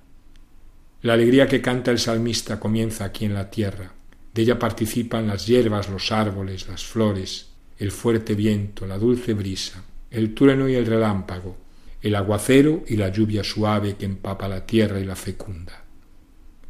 La 1.02 1.14
alegría 1.14 1.48
que 1.48 1.60
canta 1.60 1.90
el 1.90 1.98
salmista 1.98 2.60
comienza 2.60 3.04
aquí 3.04 3.24
en 3.24 3.34
la 3.34 3.50
tierra. 3.50 3.92
De 4.32 4.42
ella 4.42 4.58
participan 4.58 5.26
las 5.26 5.46
hierbas, 5.46 5.88
los 5.88 6.12
árboles, 6.12 6.68
las 6.68 6.84
flores, 6.84 7.48
el 7.78 7.90
fuerte 7.90 8.34
viento, 8.34 8.86
la 8.86 8.96
dulce 8.96 9.34
brisa, 9.34 9.82
el 10.10 10.34
trueno 10.34 10.68
y 10.68 10.76
el 10.76 10.86
relámpago, 10.86 11.56
el 12.00 12.14
aguacero 12.14 12.84
y 12.86 12.96
la 12.96 13.08
lluvia 13.08 13.42
suave 13.42 13.96
que 13.96 14.04
empapa 14.04 14.46
la 14.46 14.64
tierra 14.64 15.00
y 15.00 15.04
la 15.04 15.16
fecunda. 15.16 15.84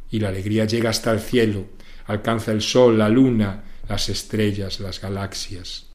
Y 0.09 0.19
la 0.19 0.29
alegría 0.29 0.65
llega 0.65 0.89
hasta 0.89 1.11
el 1.11 1.19
cielo, 1.19 1.65
alcanza 2.07 2.51
el 2.51 2.61
sol, 2.61 2.97
la 2.97 3.09
luna, 3.09 3.63
las 3.87 4.09
estrellas, 4.09 4.79
las 4.79 4.99
galaxias. 5.01 5.91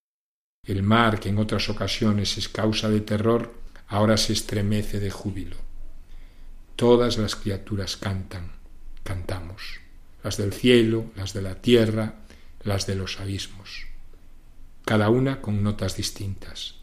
El 0.65 0.85
mar, 0.85 1.19
que 1.19 1.31
en 1.31 1.39
otras 1.39 1.69
ocasiones 1.69 2.39
es 2.39 2.49
causa 2.49 2.89
de 2.89 3.01
terror, 3.01 3.62
ahora 3.93 4.17
se 4.17 4.33
estremece 4.33 5.01
de 5.01 5.11
júbilo. 5.11 5.57
Todas 6.77 7.19
las 7.19 7.37
criaturas 7.37 7.99
cantan, 7.99 8.53
cantamos, 9.03 9.81
las 10.25 10.39
del 10.39 10.55
cielo, 10.55 11.11
las 11.15 11.35
de 11.35 11.43
la 11.43 11.57
tierra, 11.57 12.15
las 12.63 12.87
de 12.87 12.95
los 12.95 13.21
abismos, 13.21 13.89
cada 14.87 15.11
una 15.11 15.43
con 15.43 15.63
notas 15.63 15.95
distintas. 15.95 16.77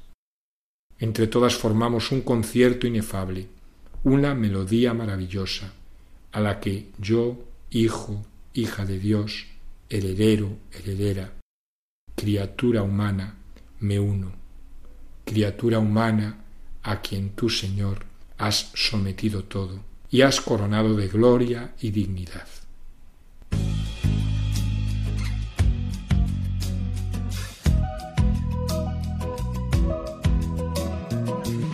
Entre 1.00 1.26
todas 1.26 1.56
formamos 1.56 2.12
un 2.12 2.22
concierto 2.22 2.86
inefable, 2.86 3.48
una 4.04 4.36
melodía 4.36 4.94
maravillosa, 4.94 5.74
a 6.32 6.40
la 6.40 6.60
que 6.60 6.90
yo, 7.00 7.44
hijo, 7.72 8.24
hija 8.54 8.86
de 8.86 9.00
Dios, 9.00 9.48
heredero, 9.90 10.60
heredera, 10.72 11.34
criatura 12.16 12.84
humana, 12.84 13.36
me 13.80 14.00
uno, 14.00 14.32
criatura 15.26 15.80
humana 15.80 16.46
a 16.84 17.02
quien 17.02 17.32
tú, 17.32 17.50
Señor, 17.50 18.06
has 18.38 18.72
sometido 18.74 19.44
todo 19.44 19.80
y 20.10 20.22
has 20.22 20.42
coronado 20.42 20.96
de 20.96 21.08
gloria 21.08 21.74
y 21.80 21.92
dignidad. 21.92 22.48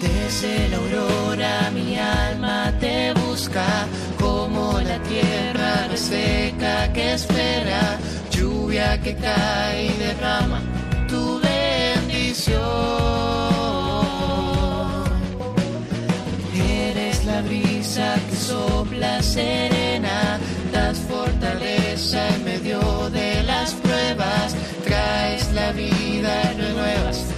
Desde 0.02 0.70
la 0.70 0.78
aurora 0.78 1.72
mi 1.72 1.98
alma 1.98 2.74
te 2.80 3.14
busca, 3.14 3.88
como 4.20 4.80
la 4.82 5.02
tierra 5.04 5.88
reseca 5.88 6.92
que 6.92 7.14
espera, 7.14 8.00
lluvia 8.32 9.02
que 9.02 9.16
cae 9.16 9.86
y 9.86 9.98
derrama 9.98 10.62
tu 11.08 11.40
bendición. 11.40 13.05
Sopla 18.48 19.22
serena, 19.22 20.40
das 20.72 21.00
fortaleza 21.00 22.28
en 22.36 22.44
medio 22.44 23.10
de 23.10 23.44
las 23.44 23.74
pruebas, 23.74 24.56
traes 24.84 25.52
la 25.54 25.72
vida 25.72 26.34
y 26.54 26.62
renuevas 26.62 27.35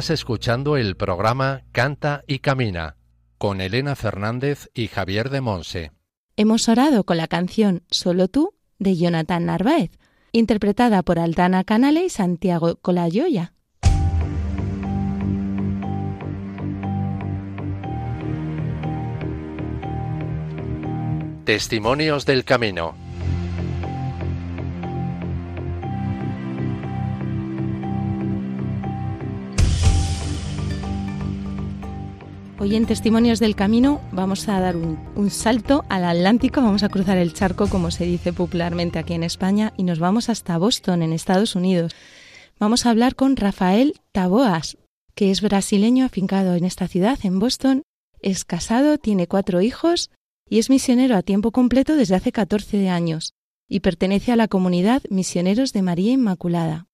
Estás 0.00 0.18
escuchando 0.20 0.78
el 0.78 0.96
programa 0.96 1.64
Canta 1.72 2.24
y 2.26 2.38
Camina 2.38 2.96
con 3.36 3.60
Elena 3.60 3.94
Fernández 3.94 4.70
y 4.72 4.86
Javier 4.86 5.28
de 5.28 5.42
Monse. 5.42 5.92
Hemos 6.36 6.70
orado 6.70 7.04
con 7.04 7.18
la 7.18 7.26
canción 7.26 7.82
Solo 7.90 8.26
tú 8.28 8.54
de 8.78 8.96
Jonathan 8.96 9.44
Narváez, 9.44 9.90
interpretada 10.32 11.02
por 11.02 11.18
Altana 11.18 11.64
Canale 11.64 12.02
y 12.02 12.08
Santiago 12.08 12.76
Colayoya. 12.76 13.52
Testimonios 21.44 22.24
del 22.24 22.46
Camino. 22.46 23.09
Hoy 32.60 32.76
en 32.76 32.84
Testimonios 32.84 33.40
del 33.40 33.56
Camino 33.56 34.02
vamos 34.12 34.46
a 34.46 34.60
dar 34.60 34.76
un, 34.76 35.30
salto 35.30 35.82
al 35.88 36.04
Atlántico, 36.04 36.60
vamos 36.60 36.82
a 36.82 36.90
cruzar 36.90 37.16
el 37.16 37.32
charco, 37.32 37.70
como 37.70 37.90
se 37.90 38.04
dice 38.04 38.34
popularmente 38.34 38.98
aquí 38.98 39.14
en 39.14 39.22
España, 39.22 39.72
y 39.78 39.82
nos 39.82 39.98
vamos 39.98 40.28
hasta 40.28 40.58
Boston, 40.58 41.02
en 41.02 41.14
Estados 41.14 41.56
Unidos. 41.56 41.96
Vamos 42.58 42.84
a 42.84 42.90
hablar 42.90 43.14
con 43.14 43.36
Rafael 43.36 43.94
Taboas, 44.12 44.76
que 45.14 45.30
es 45.30 45.40
brasileño 45.40 46.04
afincado 46.04 46.54
en 46.54 46.66
esta 46.66 46.86
ciudad, 46.86 47.18
en 47.22 47.38
Boston, 47.38 47.82
es 48.20 48.44
casado, 48.44 48.98
tiene 48.98 49.26
cuatro 49.26 49.62
hijos 49.62 50.10
y 50.46 50.58
es 50.58 50.68
misionero 50.68 51.16
a 51.16 51.22
tiempo 51.22 51.52
completo 51.52 51.96
desde 51.96 52.16
hace 52.16 52.30
14 52.30 52.90
años 52.90 53.32
y 53.70 53.80
pertenece 53.80 54.32
a 54.32 54.36
la 54.36 54.48
comunidad 54.48 55.02
Misioneros 55.08 55.72
de 55.72 55.80
María 55.80 56.12
Inmaculada. 56.12 56.89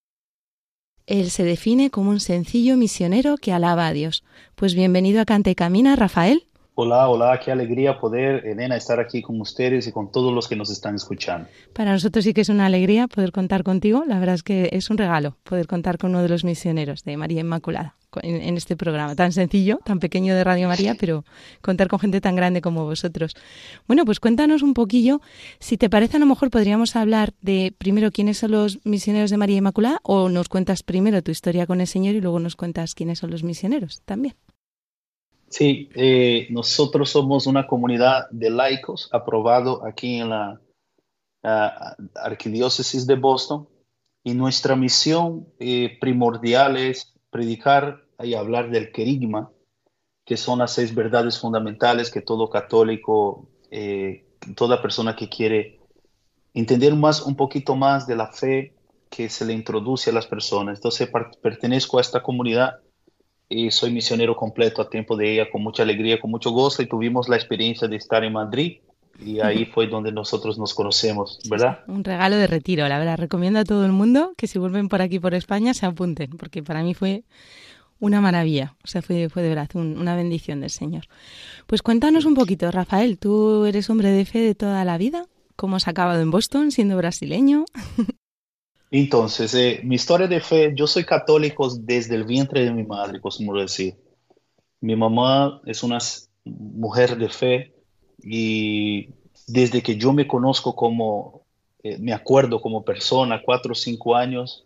Él 1.07 1.31
se 1.31 1.45
define 1.45 1.89
como 1.89 2.09
un 2.09 2.19
sencillo 2.19 2.75
misionero 2.75 3.37
que 3.37 3.53
alaba 3.53 3.87
a 3.87 3.93
Dios. 3.93 4.25
Pues 4.55 4.75
bienvenido 4.75 5.21
a 5.21 5.25
Canta 5.25 5.49
y 5.49 5.55
Camina, 5.55 5.95
Rafael. 5.95 6.46
Hola, 6.79 7.09
hola, 7.09 7.39
qué 7.43 7.51
alegría 7.51 7.99
poder, 7.99 8.45
Elena, 8.45 8.75
estar 8.75 8.99
aquí 8.99 9.23
con 9.23 9.41
ustedes 9.41 9.87
y 9.87 9.91
con 9.91 10.11
todos 10.11 10.31
los 10.31 10.47
que 10.47 10.55
nos 10.55 10.69
están 10.69 10.93
escuchando. 10.93 11.49
Para 11.73 11.91
nosotros 11.91 12.23
sí 12.23 12.35
que 12.35 12.41
es 12.41 12.49
una 12.49 12.67
alegría 12.67 13.07
poder 13.07 13.31
contar 13.31 13.63
contigo. 13.63 14.03
La 14.05 14.19
verdad 14.19 14.35
es 14.35 14.43
que 14.43 14.69
es 14.71 14.91
un 14.91 14.99
regalo 14.99 15.37
poder 15.41 15.65
contar 15.65 15.97
con 15.97 16.11
uno 16.11 16.21
de 16.21 16.29
los 16.29 16.43
misioneros 16.43 17.03
de 17.03 17.17
María 17.17 17.41
Inmaculada 17.41 17.95
en, 18.21 18.35
en 18.35 18.57
este 18.57 18.77
programa 18.77 19.15
tan 19.15 19.31
sencillo, 19.31 19.79
tan 19.85 19.97
pequeño 19.97 20.35
de 20.35 20.43
Radio 20.43 20.67
María, 20.67 20.93
pero 20.99 21.25
contar 21.63 21.87
con 21.87 21.97
gente 21.97 22.21
tan 22.21 22.35
grande 22.35 22.61
como 22.61 22.85
vosotros. 22.85 23.33
Bueno, 23.87 24.05
pues 24.05 24.19
cuéntanos 24.19 24.61
un 24.61 24.75
poquillo. 24.75 25.19
Si 25.59 25.77
te 25.77 25.89
parece, 25.89 26.17
a 26.17 26.19
lo 26.19 26.27
mejor 26.27 26.51
podríamos 26.51 26.95
hablar 26.95 27.33
de 27.41 27.73
primero 27.75 28.11
quiénes 28.11 28.37
son 28.37 28.51
los 28.51 28.85
misioneros 28.85 29.31
de 29.31 29.37
María 29.37 29.57
Inmaculada 29.57 29.99
o 30.03 30.29
nos 30.29 30.47
cuentas 30.47 30.83
primero 30.83 31.23
tu 31.23 31.31
historia 31.31 31.65
con 31.65 31.81
el 31.81 31.87
Señor 31.87 32.13
y 32.13 32.21
luego 32.21 32.39
nos 32.39 32.55
cuentas 32.55 32.93
quiénes 32.93 33.17
son 33.17 33.31
los 33.31 33.41
misioneros 33.41 34.03
también. 34.05 34.35
Sí, 35.49 35.89
eh, 35.95 36.47
nosotros 36.49 37.09
somos 37.09 37.47
una 37.47 37.67
comunidad 37.67 38.29
de 38.31 38.49
laicos 38.49 39.09
aprobado 39.13 39.85
aquí 39.85 40.17
en 40.17 40.29
la 40.29 40.59
uh, 41.43 42.07
Arquidiócesis 42.15 43.07
de 43.07 43.15
Boston 43.15 43.67
y 44.23 44.33
nuestra 44.33 44.75
misión 44.75 45.47
eh, 45.59 45.97
primordial 46.01 46.75
es 46.75 47.13
predicar 47.29 48.03
y 48.21 48.33
hablar 48.33 48.69
del 48.69 48.91
querigma, 48.91 49.51
que 50.25 50.35
son 50.35 50.59
las 50.59 50.73
seis 50.73 50.93
verdades 50.93 51.39
fundamentales 51.39 52.11
que 52.11 52.21
todo 52.21 52.49
católico, 52.49 53.47
eh, 53.71 54.25
toda 54.55 54.81
persona 54.81 55.15
que 55.15 55.29
quiere 55.29 55.79
entender 56.53 56.93
más, 56.95 57.21
un 57.21 57.37
poquito 57.37 57.75
más 57.75 58.05
de 58.05 58.15
la 58.17 58.33
fe 58.33 58.75
que 59.09 59.29
se 59.29 59.45
le 59.45 59.53
introduce 59.53 60.09
a 60.09 60.13
las 60.13 60.27
personas. 60.27 60.79
Entonces 60.79 61.09
pertenezco 61.41 61.97
a 61.97 62.01
esta 62.01 62.21
comunidad 62.21 62.81
y 63.49 63.71
soy 63.71 63.91
misionero 63.91 64.35
completo 64.35 64.81
a 64.81 64.89
tiempo 64.89 65.15
de 65.15 65.33
ella 65.33 65.49
con 65.51 65.63
mucha 65.63 65.83
alegría, 65.83 66.19
con 66.19 66.31
mucho 66.31 66.51
gozo 66.51 66.81
y 66.81 66.87
tuvimos 66.87 67.29
la 67.29 67.35
experiencia 67.35 67.87
de 67.87 67.95
estar 67.95 68.23
en 68.23 68.33
Madrid 68.33 68.79
y 69.19 69.39
ahí 69.39 69.65
fue 69.65 69.87
donde 69.87 70.11
nosotros 70.11 70.59
nos 70.59 70.73
conocemos, 70.73 71.39
¿verdad? 71.49 71.79
Un 71.87 72.03
regalo 72.03 72.35
de 72.35 72.45
retiro, 72.45 72.87
la 72.87 72.99
verdad. 72.99 73.17
Recomiendo 73.17 73.59
a 73.59 73.63
todo 73.63 73.85
el 73.85 73.91
mundo 73.91 74.33
que 74.37 74.47
si 74.47 74.59
vuelven 74.59 74.89
por 74.89 75.01
aquí 75.01 75.19
por 75.19 75.33
España 75.33 75.73
se 75.73 75.85
apunten, 75.85 76.31
porque 76.37 76.61
para 76.61 76.83
mí 76.83 76.93
fue 76.93 77.23
una 77.99 78.21
maravilla, 78.21 78.75
o 78.83 78.87
sea, 78.87 79.01
fue, 79.01 79.27
fue 79.29 79.41
de 79.41 79.49
verdad 79.49 79.69
un, 79.73 79.97
una 79.97 80.15
bendición 80.15 80.61
del 80.61 80.69
Señor. 80.69 81.05
Pues 81.65 81.81
cuéntanos 81.81 82.25
un 82.25 82.35
poquito, 82.35 82.69
Rafael, 82.69 83.17
tú 83.17 83.65
eres 83.65 83.89
hombre 83.89 84.11
de 84.11 84.25
fe 84.25 84.39
de 84.39 84.53
toda 84.53 84.85
la 84.85 84.99
vida, 84.99 85.25
¿cómo 85.55 85.77
has 85.77 85.87
acabado 85.87 86.21
en 86.21 86.29
Boston 86.29 86.71
siendo 86.71 86.95
brasileño? 86.95 87.65
Entonces, 88.89 89.53
eh, 89.53 89.81
mi 89.83 89.95
historia 89.95 90.27
de 90.27 90.39
fe, 90.39 90.73
yo 90.75 90.87
soy 90.87 91.03
católico 91.03 91.69
desde 91.69 92.15
el 92.15 92.23
vientre 92.23 92.63
de 92.63 92.71
mi 92.71 92.83
madre, 92.83 93.19
como 93.19 93.53
decir. 93.59 93.95
Mi 94.79 94.95
mamá 94.95 95.61
es 95.65 95.83
una 95.83 95.97
mujer 96.45 97.17
de 97.17 97.29
fe 97.29 97.73
y 98.21 99.09
desde 99.47 99.81
que 99.81 99.97
yo 99.97 100.13
me 100.13 100.27
conozco 100.27 100.75
como, 100.75 101.45
eh, 101.83 101.97
me 101.97 102.13
acuerdo 102.13 102.61
como 102.61 102.83
persona, 102.85 103.41
cuatro 103.43 103.73
o 103.73 103.75
cinco 103.75 104.15
años, 104.15 104.65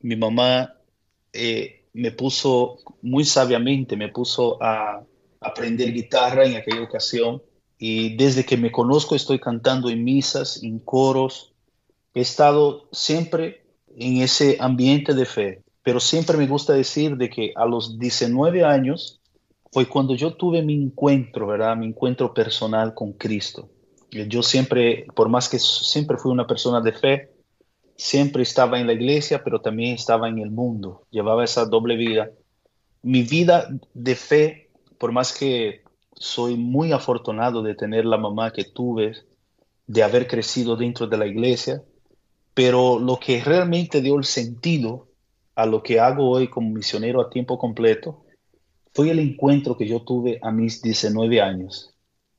mi 0.00 0.16
mamá 0.16 0.74
eh, 1.32 1.84
me 1.92 2.10
puso 2.10 2.78
muy 3.02 3.24
sabiamente, 3.24 3.96
me 3.96 4.08
puso 4.08 4.62
a 4.62 5.02
aprender 5.40 5.92
guitarra 5.92 6.46
en 6.46 6.56
aquella 6.56 6.82
ocasión 6.82 7.42
y 7.78 8.16
desde 8.16 8.44
que 8.44 8.56
me 8.56 8.70
conozco 8.70 9.14
estoy 9.14 9.38
cantando 9.38 9.90
en 9.90 10.04
misas, 10.04 10.62
en 10.62 10.78
coros, 10.78 11.51
he 12.14 12.20
estado 12.20 12.88
siempre 12.92 13.64
en 13.96 14.18
ese 14.18 14.56
ambiente 14.60 15.14
de 15.14 15.24
fe, 15.24 15.62
pero 15.82 16.00
siempre 16.00 16.36
me 16.36 16.46
gusta 16.46 16.72
decir 16.72 17.16
de 17.16 17.28
que 17.28 17.52
a 17.56 17.66
los 17.66 17.98
19 17.98 18.64
años 18.64 19.20
fue 19.72 19.86
cuando 19.88 20.14
yo 20.14 20.34
tuve 20.34 20.62
mi 20.62 20.74
encuentro, 20.74 21.46
¿verdad? 21.46 21.76
Mi 21.76 21.86
encuentro 21.86 22.34
personal 22.34 22.94
con 22.94 23.12
Cristo. 23.12 23.68
Yo 24.10 24.42
siempre, 24.42 25.06
por 25.14 25.30
más 25.30 25.48
que 25.48 25.58
siempre 25.58 26.18
fui 26.18 26.30
una 26.30 26.46
persona 26.46 26.82
de 26.82 26.92
fe, 26.92 27.30
siempre 27.96 28.42
estaba 28.42 28.78
en 28.78 28.86
la 28.86 28.92
iglesia, 28.92 29.42
pero 29.42 29.60
también 29.60 29.94
estaba 29.94 30.28
en 30.28 30.38
el 30.38 30.50
mundo, 30.50 31.06
llevaba 31.10 31.44
esa 31.44 31.64
doble 31.64 31.96
vida. 31.96 32.30
Mi 33.00 33.22
vida 33.22 33.68
de 33.94 34.14
fe, 34.14 34.70
por 34.98 35.12
más 35.12 35.32
que 35.32 35.82
soy 36.12 36.56
muy 36.56 36.92
afortunado 36.92 37.62
de 37.62 37.74
tener 37.74 38.04
la 38.04 38.18
mamá 38.18 38.52
que 38.52 38.64
tuve, 38.64 39.14
de 39.86 40.02
haber 40.02 40.26
crecido 40.26 40.76
dentro 40.76 41.06
de 41.06 41.16
la 41.16 41.26
iglesia, 41.26 41.82
pero 42.54 42.98
lo 42.98 43.18
que 43.18 43.42
realmente 43.42 44.00
dio 44.00 44.18
el 44.18 44.24
sentido 44.24 45.08
a 45.54 45.66
lo 45.66 45.82
que 45.82 46.00
hago 46.00 46.30
hoy 46.30 46.48
como 46.48 46.70
misionero 46.70 47.20
a 47.20 47.30
tiempo 47.30 47.58
completo 47.58 48.24
fue 48.94 49.10
el 49.10 49.18
encuentro 49.18 49.76
que 49.76 49.86
yo 49.86 50.02
tuve 50.02 50.38
a 50.42 50.50
mis 50.50 50.82
19 50.82 51.40
años, 51.40 51.94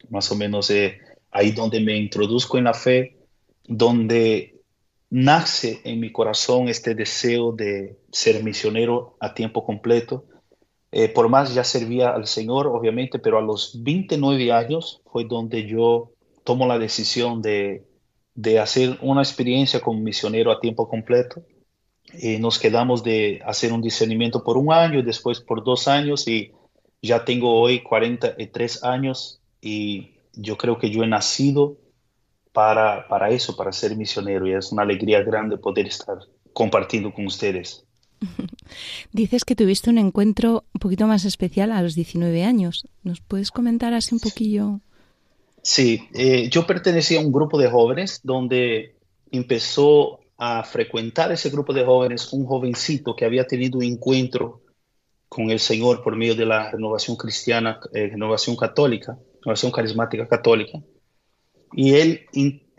más 0.10 0.32
o 0.32 0.36
menos 0.36 0.70
eh, 0.70 1.00
ahí 1.32 1.52
donde 1.52 1.80
me 1.80 1.98
introduzco 1.98 2.58
en 2.58 2.66
la 2.66 2.74
fe, 2.74 3.18
donde 3.66 4.62
nace 5.10 5.82
en 5.84 6.00
mi 6.00 6.12
corazón 6.12 6.68
este 6.70 6.94
deseo 6.96 7.52
de 7.52 7.98
ser 8.12 8.44
misionero 8.44 9.18
a 9.20 9.34
tiempo 9.34 9.66
completo. 9.66 10.26
Eh, 10.92 11.10
por 11.10 11.28
más 11.28 11.56
ya 11.56 11.64
servía 11.64 12.10
al 12.10 12.28
Señor, 12.28 12.68
obviamente, 12.68 13.18
pero 13.18 13.40
a 13.40 13.42
los 13.42 13.82
29 13.82 14.52
años 14.52 15.02
fue 15.12 15.26
donde 15.26 15.68
yo 15.68 16.12
tomo 16.44 16.68
la 16.68 16.78
decisión 16.78 17.42
de 17.42 17.84
de 18.36 18.60
hacer 18.60 18.98
una 19.02 19.22
experiencia 19.22 19.80
como 19.80 20.00
misionero 20.00 20.52
a 20.52 20.60
tiempo 20.60 20.88
completo. 20.88 21.44
Y 22.14 22.38
nos 22.38 22.60
quedamos 22.60 23.04
de 23.04 23.42
hacer 23.46 23.74
un 23.74 23.82
discernimiento 23.82 24.44
por 24.44 24.58
un 24.58 24.72
año, 24.72 25.02
después 25.02 25.40
por 25.40 25.64
dos 25.64 25.88
años 25.88 26.28
y 26.28 26.52
ya 27.02 27.26
tengo 27.26 27.60
hoy 27.60 27.82
43 27.82 28.84
años 28.84 29.42
y 29.62 30.12
yo 30.34 30.58
creo 30.58 30.78
que 30.78 30.90
yo 30.90 31.04
he 31.04 31.08
nacido 31.08 31.78
para, 32.52 33.08
para 33.08 33.30
eso, 33.30 33.56
para 33.56 33.72
ser 33.72 33.96
misionero 33.98 34.48
y 34.48 34.54
es 34.54 34.72
una 34.72 34.84
alegría 34.84 35.24
grande 35.24 35.58
poder 35.58 35.88
estar 35.88 36.18
compartiendo 36.54 37.14
con 37.14 37.26
ustedes. 37.26 37.84
Dices 39.12 39.44
que 39.44 39.56
tuviste 39.56 39.90
un 39.90 39.98
encuentro 39.98 40.64
un 40.74 40.80
poquito 40.80 41.08
más 41.08 41.26
especial 41.26 41.72
a 41.72 41.82
los 41.82 41.96
19 41.96 42.44
años. 42.44 42.88
¿Nos 43.04 43.22
puedes 43.22 43.52
comentar 43.52 43.94
así 43.94 44.14
un 44.14 44.20
poquillo? 44.20 44.80
Sí, 45.64 46.10
eh, 46.14 46.50
yo 46.50 46.68
pertenecía 46.68 47.20
a 47.20 47.24
un 47.24 47.32
grupo 47.32 47.58
de 47.58 47.70
jóvenes 47.70 48.20
donde 48.22 48.98
empezó 49.32 50.20
a 50.38 50.64
frecuentar 50.64 51.32
ese 51.32 51.50
grupo 51.50 51.74
de 51.74 51.86
jóvenes 51.86 52.34
un 52.34 52.46
jovencito 52.46 53.16
que 53.16 53.24
había 53.24 53.48
tenido 53.48 53.78
un 53.78 53.86
encuentro 53.86 54.62
con 55.30 55.50
el 55.50 55.60
Señor 55.60 56.04
por 56.04 56.18
medio 56.18 56.36
de 56.36 56.46
la 56.46 56.70
renovación 56.70 57.16
cristiana, 57.16 57.80
eh, 57.94 58.08
renovación 58.08 58.58
católica, 58.58 59.18
renovación 59.42 59.72
carismática 59.72 60.28
católica. 60.28 60.80
Y 61.72 61.96
él 61.96 62.28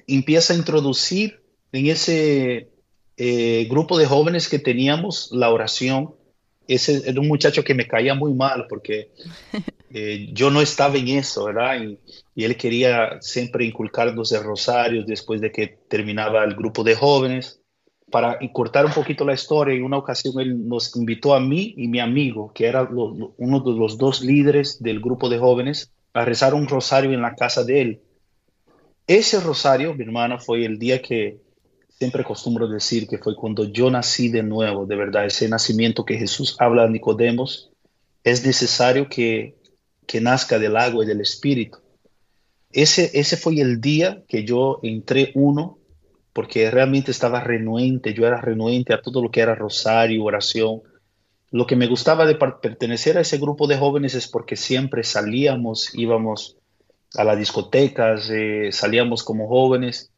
empieza 0.06 0.52
a 0.52 0.56
introducir 0.56 1.42
en 1.72 1.86
ese 1.86 2.68
eh, 3.16 3.66
grupo 3.70 3.96
de 3.96 4.06
jóvenes 4.06 4.48
que 4.48 4.58
teníamos 4.58 5.30
la 5.32 5.50
oración 5.50 6.14
ese 6.68 7.02
era 7.08 7.20
un 7.20 7.28
muchacho 7.28 7.62
que 7.64 7.74
me 7.74 7.86
caía 7.86 8.14
muy 8.14 8.34
mal 8.34 8.66
porque 8.68 9.10
eh, 9.90 10.28
yo 10.32 10.50
no 10.50 10.60
estaba 10.60 10.96
en 10.96 11.08
eso, 11.08 11.44
¿verdad? 11.46 11.82
Y, 11.82 11.98
y 12.34 12.44
él 12.44 12.56
quería 12.56 13.18
siempre 13.20 13.64
inculcarnos 13.64 14.32
el 14.32 14.42
rosario 14.42 15.04
después 15.04 15.40
de 15.40 15.52
que 15.52 15.78
terminaba 15.88 16.44
el 16.44 16.54
grupo 16.54 16.82
de 16.84 16.94
jóvenes. 16.94 17.60
Para 18.10 18.38
cortar 18.52 18.84
un 18.86 18.92
poquito 18.92 19.24
la 19.24 19.34
historia, 19.34 19.74
en 19.74 19.82
una 19.82 19.96
ocasión 19.98 20.38
él 20.38 20.68
nos 20.68 20.94
invitó 20.96 21.34
a 21.34 21.40
mí 21.40 21.74
y 21.76 21.88
mi 21.88 22.00
amigo, 22.00 22.52
que 22.54 22.66
era 22.66 22.82
lo- 22.84 23.34
uno 23.38 23.60
de 23.60 23.72
los 23.78 23.96
dos 23.98 24.22
líderes 24.22 24.80
del 24.82 25.00
grupo 25.00 25.28
de 25.28 25.38
jóvenes, 25.38 25.90
a 26.12 26.24
rezar 26.24 26.54
un 26.54 26.68
rosario 26.68 27.12
en 27.12 27.22
la 27.22 27.34
casa 27.34 27.64
de 27.64 27.80
él. 27.80 28.00
Ese 29.06 29.40
rosario, 29.40 29.94
mi 29.94 30.04
hermana, 30.04 30.38
fue 30.38 30.64
el 30.64 30.78
día 30.78 31.02
que 31.02 31.38
siempre 31.98 32.22
acostumbro 32.22 32.68
decir 32.68 33.06
que 33.06 33.18
fue 33.18 33.36
cuando 33.36 33.64
yo 33.64 33.90
nací 33.90 34.28
de 34.28 34.42
nuevo, 34.42 34.86
de 34.86 34.96
verdad, 34.96 35.26
ese 35.26 35.48
nacimiento 35.48 36.04
que 36.04 36.18
Jesús 36.18 36.56
habla 36.58 36.84
a 36.84 36.88
Nicodemos, 36.88 37.70
es 38.24 38.44
necesario 38.44 39.08
que, 39.08 39.54
que 40.06 40.20
nazca 40.20 40.58
del 40.58 40.76
agua 40.76 41.04
y 41.04 41.06
del 41.06 41.20
espíritu. 41.20 41.78
Ese, 42.72 43.10
ese 43.14 43.36
fue 43.36 43.60
el 43.60 43.80
día 43.80 44.22
que 44.26 44.44
yo 44.44 44.80
entré 44.82 45.30
uno, 45.34 45.78
porque 46.32 46.68
realmente 46.70 47.12
estaba 47.12 47.40
renuente, 47.40 48.12
yo 48.12 48.26
era 48.26 48.40
renuente 48.40 48.92
a 48.92 49.00
todo 49.00 49.22
lo 49.22 49.30
que 49.30 49.40
era 49.40 49.54
rosario, 49.54 50.24
oración. 50.24 50.82
Lo 51.52 51.66
que 51.68 51.76
me 51.76 51.86
gustaba 51.86 52.26
de 52.26 52.34
pertenecer 52.34 53.16
a 53.16 53.20
ese 53.20 53.38
grupo 53.38 53.68
de 53.68 53.76
jóvenes 53.76 54.16
es 54.16 54.26
porque 54.26 54.56
siempre 54.56 55.04
salíamos, 55.04 55.94
íbamos 55.94 56.56
a 57.14 57.22
las 57.22 57.38
discotecas, 57.38 58.28
eh, 58.30 58.70
salíamos 58.72 59.22
como 59.22 59.46
jóvenes 59.46 60.10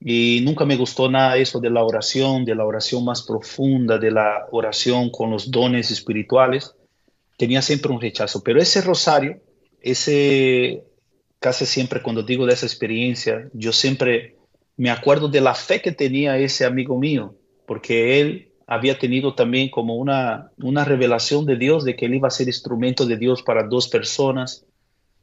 y 0.00 0.40
nunca 0.44 0.64
me 0.64 0.76
gustó 0.76 1.10
nada 1.10 1.36
eso 1.36 1.60
de 1.60 1.70
la 1.70 1.82
oración, 1.82 2.44
de 2.44 2.54
la 2.54 2.64
oración 2.64 3.04
más 3.04 3.22
profunda, 3.22 3.98
de 3.98 4.10
la 4.10 4.46
oración 4.52 5.10
con 5.10 5.30
los 5.30 5.50
dones 5.50 5.90
espirituales. 5.90 6.74
Tenía 7.36 7.62
siempre 7.62 7.92
un 7.92 8.00
rechazo, 8.00 8.42
pero 8.42 8.60
ese 8.60 8.80
rosario, 8.80 9.40
ese 9.80 10.84
casi 11.40 11.66
siempre 11.66 12.02
cuando 12.02 12.22
digo 12.22 12.46
de 12.46 12.54
esa 12.54 12.66
experiencia, 12.66 13.48
yo 13.52 13.72
siempre 13.72 14.36
me 14.76 14.90
acuerdo 14.90 15.28
de 15.28 15.40
la 15.40 15.54
fe 15.54 15.82
que 15.82 15.92
tenía 15.92 16.38
ese 16.38 16.64
amigo 16.64 16.98
mío, 16.98 17.34
porque 17.66 18.20
él 18.20 18.48
había 18.66 18.98
tenido 18.98 19.34
también 19.34 19.70
como 19.70 19.96
una, 19.96 20.52
una 20.58 20.84
revelación 20.84 21.46
de 21.46 21.56
Dios 21.56 21.84
de 21.84 21.96
que 21.96 22.06
él 22.06 22.14
iba 22.14 22.28
a 22.28 22.32
ser 22.32 22.46
instrumento 22.48 23.06
de 23.06 23.16
Dios 23.16 23.42
para 23.42 23.64
dos 23.64 23.88
personas 23.88 24.64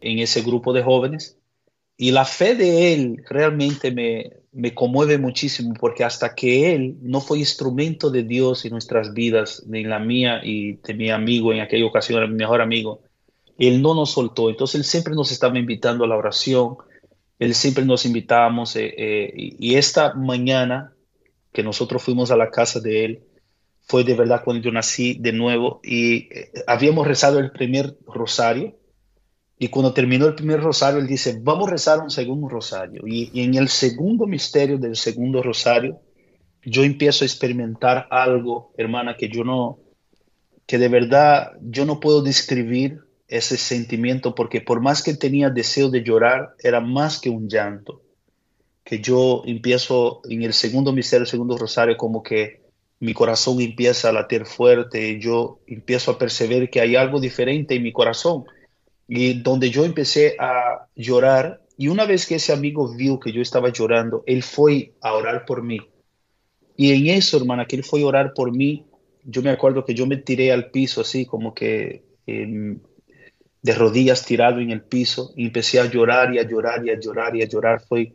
en 0.01 0.19
ese 0.19 0.41
grupo 0.41 0.73
de 0.73 0.83
jóvenes. 0.83 1.37
Y 1.97 2.11
la 2.11 2.25
fe 2.25 2.55
de 2.55 2.93
él 2.93 3.23
realmente 3.29 3.91
me, 3.91 4.33
me 4.51 4.73
conmueve 4.73 5.17
muchísimo 5.17 5.73
porque 5.79 6.03
hasta 6.03 6.35
que 6.35 6.73
él 6.73 6.97
no 7.01 7.21
fue 7.21 7.39
instrumento 7.39 8.09
de 8.09 8.23
Dios 8.23 8.65
en 8.65 8.71
nuestras 8.71 9.13
vidas, 9.13 9.63
en 9.71 9.89
la 9.89 9.99
mía 9.99 10.41
y 10.43 10.73
de 10.73 10.93
mi 10.93 11.09
amigo 11.09 11.53
en 11.53 11.61
aquella 11.61 11.85
ocasión, 11.85 12.19
era 12.19 12.27
mi 12.27 12.35
mejor 12.35 12.61
amigo, 12.61 13.01
él 13.57 13.81
no 13.81 13.93
nos 13.93 14.11
soltó. 14.11 14.49
Entonces 14.49 14.75
él 14.75 14.83
siempre 14.83 15.13
nos 15.13 15.31
estaba 15.31 15.57
invitando 15.57 16.03
a 16.03 16.07
la 16.07 16.17
oración, 16.17 16.77
él 17.39 17.53
siempre 17.53 17.85
nos 17.85 18.05
invitábamos 18.05 18.75
eh, 18.75 18.93
eh, 18.97 19.33
y, 19.35 19.71
y 19.71 19.75
esta 19.75 20.13
mañana 20.13 20.93
que 21.51 21.63
nosotros 21.63 22.03
fuimos 22.03 22.31
a 22.31 22.37
la 22.37 22.51
casa 22.51 22.79
de 22.79 23.05
él, 23.05 23.23
fue 23.87 24.03
de 24.03 24.15
verdad 24.15 24.41
cuando 24.43 24.63
yo 24.63 24.71
nací 24.71 25.15
de 25.19 25.31
nuevo 25.31 25.79
y 25.83 26.33
eh, 26.33 26.51
habíamos 26.67 27.07
rezado 27.07 27.39
el 27.39 27.51
primer 27.51 27.97
rosario 28.07 28.75
y 29.65 29.69
cuando 29.69 29.93
terminó 29.93 30.27
el 30.27 30.35
primer 30.35 30.61
rosario, 30.61 30.99
él 30.99 31.07
dice, 31.07 31.39
vamos 31.41 31.67
a 31.67 31.71
rezar 31.71 31.99
un 31.99 32.11
segundo 32.11 32.47
rosario. 32.47 33.01
Y, 33.07 33.31
en 33.41 33.55
el 33.55 33.67
segundo 33.67 34.27
misterio 34.27 34.77
del 34.77 34.95
segundo 34.95 35.41
rosario, 35.41 36.01
yo 36.61 36.83
empiezo 36.83 37.25
a 37.25 37.27
experimentar 37.27 38.05
algo, 38.11 38.73
hermana, 38.77 39.17
que 39.17 39.27
yo 39.27 39.43
no, 39.43 39.79
que 40.67 40.77
de 40.77 40.87
verdad 40.87 41.53
yo 41.63 41.83
no 41.87 41.99
puedo 41.99 42.21
describir 42.21 42.99
ese 43.27 43.57
sentimiento, 43.57 44.35
porque 44.35 44.61
por 44.61 44.81
más 44.81 45.01
que 45.01 45.15
tenía 45.15 45.49
deseo 45.49 45.89
de 45.89 46.03
llorar, 46.03 46.53
era 46.61 46.79
más 46.79 47.19
que 47.19 47.31
un 47.31 47.49
llanto. 47.49 48.03
Que 48.83 48.99
yo 48.99 49.41
empiezo 49.47 50.21
en 50.29 50.43
el 50.43 50.53
segundo 50.53 50.93
misterio, 50.93 51.25
segundo 51.25 51.57
rosario, 51.57 51.97
como 51.97 52.21
que 52.21 52.61
mi 52.99 53.15
corazón 53.15 53.59
empieza 53.61 54.09
a 54.09 54.13
latir 54.13 54.45
fuerte, 54.45 55.09
y 55.09 55.19
yo 55.19 55.59
empiezo 55.65 56.11
a 56.11 56.19
percibir 56.19 56.69
que 56.69 56.81
hay 56.81 56.95
algo 56.95 57.19
diferente 57.19 57.73
en 57.73 57.81
mi 57.81 57.91
corazón 57.91 58.45
y 59.07 59.41
donde 59.41 59.69
yo 59.69 59.85
empecé 59.85 60.35
a 60.39 60.87
llorar 60.95 61.65
y 61.77 61.89
una 61.89 62.05
vez 62.05 62.25
que 62.25 62.35
ese 62.35 62.53
amigo 62.53 62.93
vio 62.95 63.19
que 63.19 63.31
yo 63.31 63.41
estaba 63.41 63.69
llorando, 63.69 64.23
él 64.25 64.43
fue 64.43 64.93
a 65.01 65.13
orar 65.13 65.45
por 65.45 65.61
mí. 65.61 65.79
Y 66.77 66.91
en 66.91 67.17
eso, 67.17 67.37
hermana, 67.37 67.65
que 67.65 67.75
él 67.75 67.83
fue 67.83 68.01
a 68.01 68.05
orar 68.05 68.33
por 68.33 68.51
mí, 68.51 68.85
yo 69.23 69.41
me 69.41 69.49
acuerdo 69.49 69.83
que 69.83 69.93
yo 69.93 70.05
me 70.05 70.17
tiré 70.17 70.51
al 70.51 70.71
piso 70.71 71.01
así 71.01 71.25
como 71.25 71.53
que 71.53 72.03
eh, 72.27 72.77
de 73.61 73.73
rodillas 73.73 74.25
tirado 74.25 74.59
en 74.59 74.69
el 74.69 74.83
piso 74.83 75.33
y 75.35 75.47
empecé 75.47 75.79
a 75.79 75.89
llorar 75.89 76.33
y 76.33 76.39
a 76.39 76.47
llorar 76.47 76.85
y 76.85 76.91
a 76.91 76.99
llorar 76.99 77.35
y 77.35 77.41
a 77.41 77.47
llorar. 77.47 77.81
Fue 77.81 78.13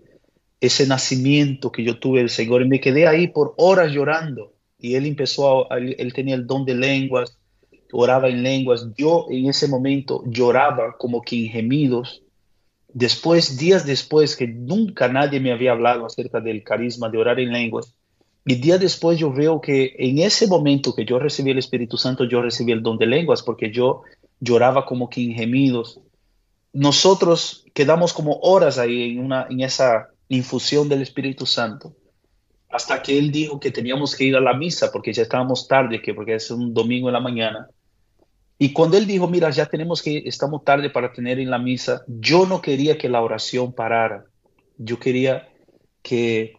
ese 0.60 0.86
nacimiento 0.86 1.72
que 1.72 1.84
yo 1.84 1.98
tuve 1.98 2.20
del 2.20 2.30
Señor 2.30 2.62
y 2.62 2.68
me 2.68 2.80
quedé 2.80 3.06
ahí 3.06 3.28
por 3.28 3.54
horas 3.56 3.92
llorando. 3.92 4.54
Y 4.78 4.94
él 4.94 5.04
empezó 5.04 5.70
a, 5.70 5.78
él 5.78 6.12
tenía 6.14 6.34
el 6.34 6.46
don 6.46 6.64
de 6.64 6.74
lenguas, 6.74 7.39
oraba 7.92 8.28
en 8.28 8.42
lenguas. 8.42 8.86
Yo 8.96 9.26
en 9.30 9.48
ese 9.48 9.68
momento 9.68 10.22
lloraba 10.26 10.96
como 10.98 11.22
que 11.22 11.44
en 11.44 11.50
gemidos. 11.50 12.22
Después, 12.92 13.56
días 13.56 13.86
después, 13.86 14.36
que 14.36 14.48
nunca 14.48 15.08
nadie 15.08 15.40
me 15.40 15.52
había 15.52 15.72
hablado 15.72 16.06
acerca 16.06 16.40
del 16.40 16.62
carisma 16.64 17.08
de 17.08 17.18
orar 17.18 17.38
en 17.40 17.52
lenguas. 17.52 17.94
Y 18.44 18.56
días 18.56 18.80
después 18.80 19.18
yo 19.18 19.32
veo 19.32 19.60
que 19.60 19.94
en 19.98 20.18
ese 20.18 20.46
momento 20.46 20.94
que 20.94 21.04
yo 21.04 21.18
recibí 21.18 21.50
el 21.50 21.58
Espíritu 21.58 21.96
Santo, 21.96 22.24
yo 22.24 22.42
recibí 22.42 22.72
el 22.72 22.82
don 22.82 22.98
de 22.98 23.06
lenguas 23.06 23.42
porque 23.42 23.70
yo 23.70 24.02
lloraba 24.40 24.86
como 24.86 25.08
que 25.08 25.22
en 25.22 25.34
gemidos. 25.34 26.00
Nosotros 26.72 27.64
quedamos 27.74 28.12
como 28.12 28.38
horas 28.42 28.78
ahí 28.78 29.10
en, 29.10 29.20
una, 29.20 29.46
en 29.50 29.60
esa 29.60 30.08
infusión 30.28 30.88
del 30.88 31.02
Espíritu 31.02 31.46
Santo 31.46 31.94
hasta 32.70 33.02
que 33.02 33.18
él 33.18 33.32
dijo 33.32 33.58
que 33.58 33.70
teníamos 33.70 34.14
que 34.14 34.24
ir 34.24 34.36
a 34.36 34.40
la 34.40 34.54
misa 34.54 34.92
porque 34.92 35.12
ya 35.12 35.22
estábamos 35.22 35.66
tarde, 35.66 36.00
que 36.00 36.14
porque 36.14 36.34
es 36.34 36.50
un 36.50 36.72
domingo 36.72 37.08
en 37.08 37.14
la 37.14 37.20
mañana. 37.20 37.68
Y 38.62 38.74
cuando 38.74 38.98
él 38.98 39.06
dijo, 39.06 39.26
mira, 39.26 39.48
ya 39.48 39.64
tenemos 39.64 40.02
que, 40.02 40.18
estamos 40.26 40.64
tarde 40.64 40.90
para 40.90 41.14
tener 41.14 41.38
en 41.40 41.48
la 41.48 41.58
misa, 41.58 42.02
yo 42.06 42.44
no 42.44 42.60
quería 42.60 42.98
que 42.98 43.08
la 43.08 43.22
oración 43.22 43.72
parara. 43.72 44.26
Yo 44.76 44.98
quería 44.98 45.48
que 46.02 46.52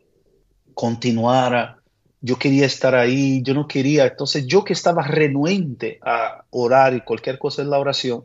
continuara. 0.73 1.77
Yo 2.19 2.39
quería 2.39 2.65
estar 2.65 2.95
ahí. 2.95 3.43
Yo 3.43 3.53
no 3.53 3.67
quería. 3.67 4.07
Entonces, 4.07 4.47
yo 4.47 4.63
que 4.63 4.73
estaba 4.73 5.03
renuente 5.03 5.99
a 6.01 6.43
orar 6.49 6.95
y 6.95 7.01
cualquier 7.01 7.37
cosa 7.37 7.61
en 7.61 7.69
la 7.69 7.77
oración, 7.77 8.23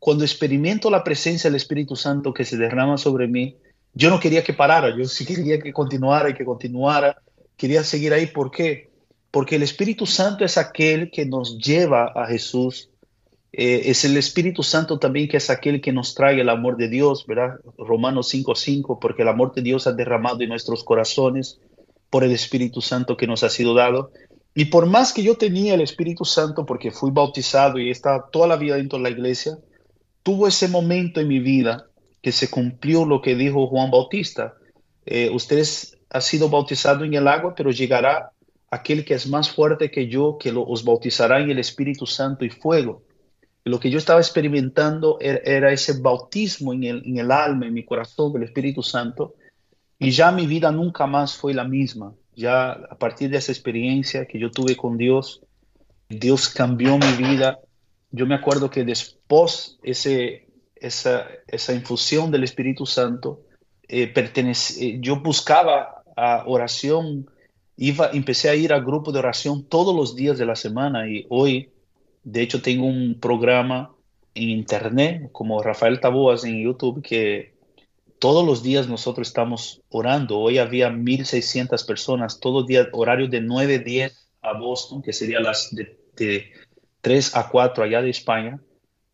cuando 0.00 0.24
experimento 0.24 0.90
la 0.90 1.04
presencia 1.04 1.48
del 1.48 1.58
Espíritu 1.58 1.94
Santo 1.94 2.34
que 2.34 2.44
se 2.44 2.56
derrama 2.56 2.98
sobre 2.98 3.28
mí, 3.28 3.56
yo 3.94 4.10
no 4.10 4.18
quería 4.18 4.42
que 4.42 4.52
parara. 4.52 4.96
Yo 4.98 5.04
sí 5.04 5.24
quería 5.24 5.60
que 5.60 5.72
continuara 5.72 6.30
y 6.30 6.34
que 6.34 6.44
continuara. 6.44 7.22
Quería 7.56 7.84
seguir 7.84 8.12
ahí. 8.14 8.26
¿Por 8.26 8.50
qué? 8.50 8.90
Porque 9.30 9.54
el 9.54 9.62
Espíritu 9.62 10.06
Santo 10.06 10.44
es 10.44 10.58
aquel 10.58 11.12
que 11.12 11.24
nos 11.24 11.56
lleva 11.56 12.10
a 12.16 12.26
Jesús 12.26 12.88
eh, 13.52 13.90
es 13.90 14.06
el 14.06 14.16
Espíritu 14.16 14.62
Santo 14.62 14.98
también 14.98 15.28
que 15.28 15.36
es 15.36 15.50
aquel 15.50 15.82
que 15.82 15.92
nos 15.92 16.14
trae 16.14 16.40
el 16.40 16.48
amor 16.48 16.78
de 16.78 16.88
Dios, 16.88 17.26
¿verdad? 17.26 17.56
Romanos 17.76 18.28
5:5, 18.32 18.98
porque 18.98 19.22
el 19.22 19.28
amor 19.28 19.52
de 19.54 19.60
Dios 19.60 19.86
ha 19.86 19.92
derramado 19.92 20.40
en 20.40 20.48
nuestros 20.48 20.82
corazones 20.84 21.60
por 22.08 22.24
el 22.24 22.32
Espíritu 22.32 22.80
Santo 22.80 23.16
que 23.16 23.26
nos 23.26 23.42
ha 23.42 23.50
sido 23.50 23.74
dado. 23.74 24.10
Y 24.54 24.66
por 24.66 24.86
más 24.86 25.12
que 25.12 25.22
yo 25.22 25.36
tenía 25.36 25.74
el 25.74 25.82
Espíritu 25.82 26.24
Santo, 26.24 26.64
porque 26.64 26.90
fui 26.90 27.10
bautizado 27.10 27.78
y 27.78 27.88
he 27.88 27.90
estado 27.90 28.24
toda 28.32 28.46
la 28.46 28.56
vida 28.56 28.76
dentro 28.76 28.98
de 28.98 29.04
la 29.04 29.10
iglesia, 29.10 29.58
tuvo 30.22 30.46
ese 30.46 30.68
momento 30.68 31.20
en 31.20 31.28
mi 31.28 31.38
vida 31.38 31.86
que 32.22 32.32
se 32.32 32.48
cumplió 32.48 33.04
lo 33.04 33.20
que 33.20 33.34
dijo 33.34 33.66
Juan 33.66 33.90
Bautista. 33.90 34.54
Eh, 35.04 35.30
ustedes 35.30 35.98
han 36.08 36.22
sido 36.22 36.48
bautizados 36.48 37.04
en 37.04 37.14
el 37.14 37.28
agua, 37.28 37.54
pero 37.54 37.70
llegará 37.70 38.30
aquel 38.70 39.04
que 39.04 39.14
es 39.14 39.26
más 39.26 39.50
fuerte 39.50 39.90
que 39.90 40.08
yo, 40.08 40.38
que 40.38 40.52
lo, 40.52 40.62
os 40.64 40.84
bautizará 40.84 41.40
en 41.40 41.50
el 41.50 41.58
Espíritu 41.58 42.06
Santo 42.06 42.44
y 42.44 42.50
fuego 42.50 43.02
lo 43.64 43.78
que 43.78 43.90
yo 43.90 43.98
estaba 43.98 44.20
experimentando 44.20 45.18
era, 45.20 45.38
era 45.44 45.72
ese 45.72 46.00
bautismo 46.00 46.72
en 46.72 46.84
el, 46.84 47.02
en 47.06 47.18
el, 47.18 47.30
alma, 47.30 47.66
en 47.66 47.74
mi 47.74 47.84
corazón 47.84 48.32
del 48.32 48.44
Espíritu 48.44 48.82
Santo, 48.82 49.34
y 49.98 50.10
ya 50.10 50.32
mi 50.32 50.46
vida 50.46 50.72
nunca 50.72 51.06
más 51.06 51.36
fue 51.36 51.54
la 51.54 51.64
misma. 51.64 52.14
Ya 52.34 52.72
a 52.72 52.96
partir 52.98 53.30
de 53.30 53.36
esa 53.36 53.52
experiencia 53.52 54.26
que 54.26 54.38
yo 54.38 54.50
tuve 54.50 54.76
con 54.76 54.96
Dios, 54.96 55.42
Dios 56.08 56.48
cambió 56.48 56.98
mi 56.98 57.12
vida. 57.12 57.60
Yo 58.10 58.26
me 58.26 58.34
acuerdo 58.34 58.68
que 58.68 58.84
después 58.84 59.78
ese, 59.82 60.48
esa, 60.74 61.26
esa 61.46 61.72
infusión 61.72 62.30
del 62.30 62.42
Espíritu 62.42 62.84
Santo, 62.84 63.42
eh, 63.88 64.12
eh, 64.14 64.98
yo 65.00 65.20
buscaba 65.20 66.02
a 66.16 66.44
oración, 66.46 67.30
iba, 67.76 68.10
empecé 68.12 68.48
a 68.48 68.54
ir 68.54 68.72
a 68.72 68.80
grupo 68.80 69.12
de 69.12 69.20
oración 69.20 69.64
todos 69.64 69.94
los 69.94 70.16
días 70.16 70.36
de 70.36 70.46
la 70.46 70.56
semana 70.56 71.08
y 71.08 71.26
hoy 71.28 71.70
de 72.24 72.42
hecho, 72.42 72.62
tengo 72.62 72.86
un 72.86 73.18
programa 73.20 73.94
en 74.34 74.48
internet 74.48 75.30
como 75.32 75.62
Rafael 75.62 76.00
Taboas 76.00 76.44
en 76.44 76.62
YouTube 76.62 77.02
que 77.02 77.52
todos 78.18 78.46
los 78.46 78.62
días 78.62 78.88
nosotros 78.88 79.26
estamos 79.26 79.82
orando. 79.90 80.38
Hoy 80.38 80.58
había 80.58 80.90
1.600 80.90 81.84
personas, 81.84 82.38
todos 82.38 82.66
días, 82.66 82.86
horario 82.92 83.28
de 83.28 83.40
9, 83.40 83.80
10 83.80 84.28
a 84.42 84.58
Boston, 84.58 85.02
que 85.02 85.12
sería 85.12 85.40
las 85.40 85.74
de, 85.74 85.98
de 86.16 86.52
3 87.00 87.36
a 87.36 87.48
4 87.48 87.84
allá 87.84 88.00
de 88.00 88.10
España. 88.10 88.60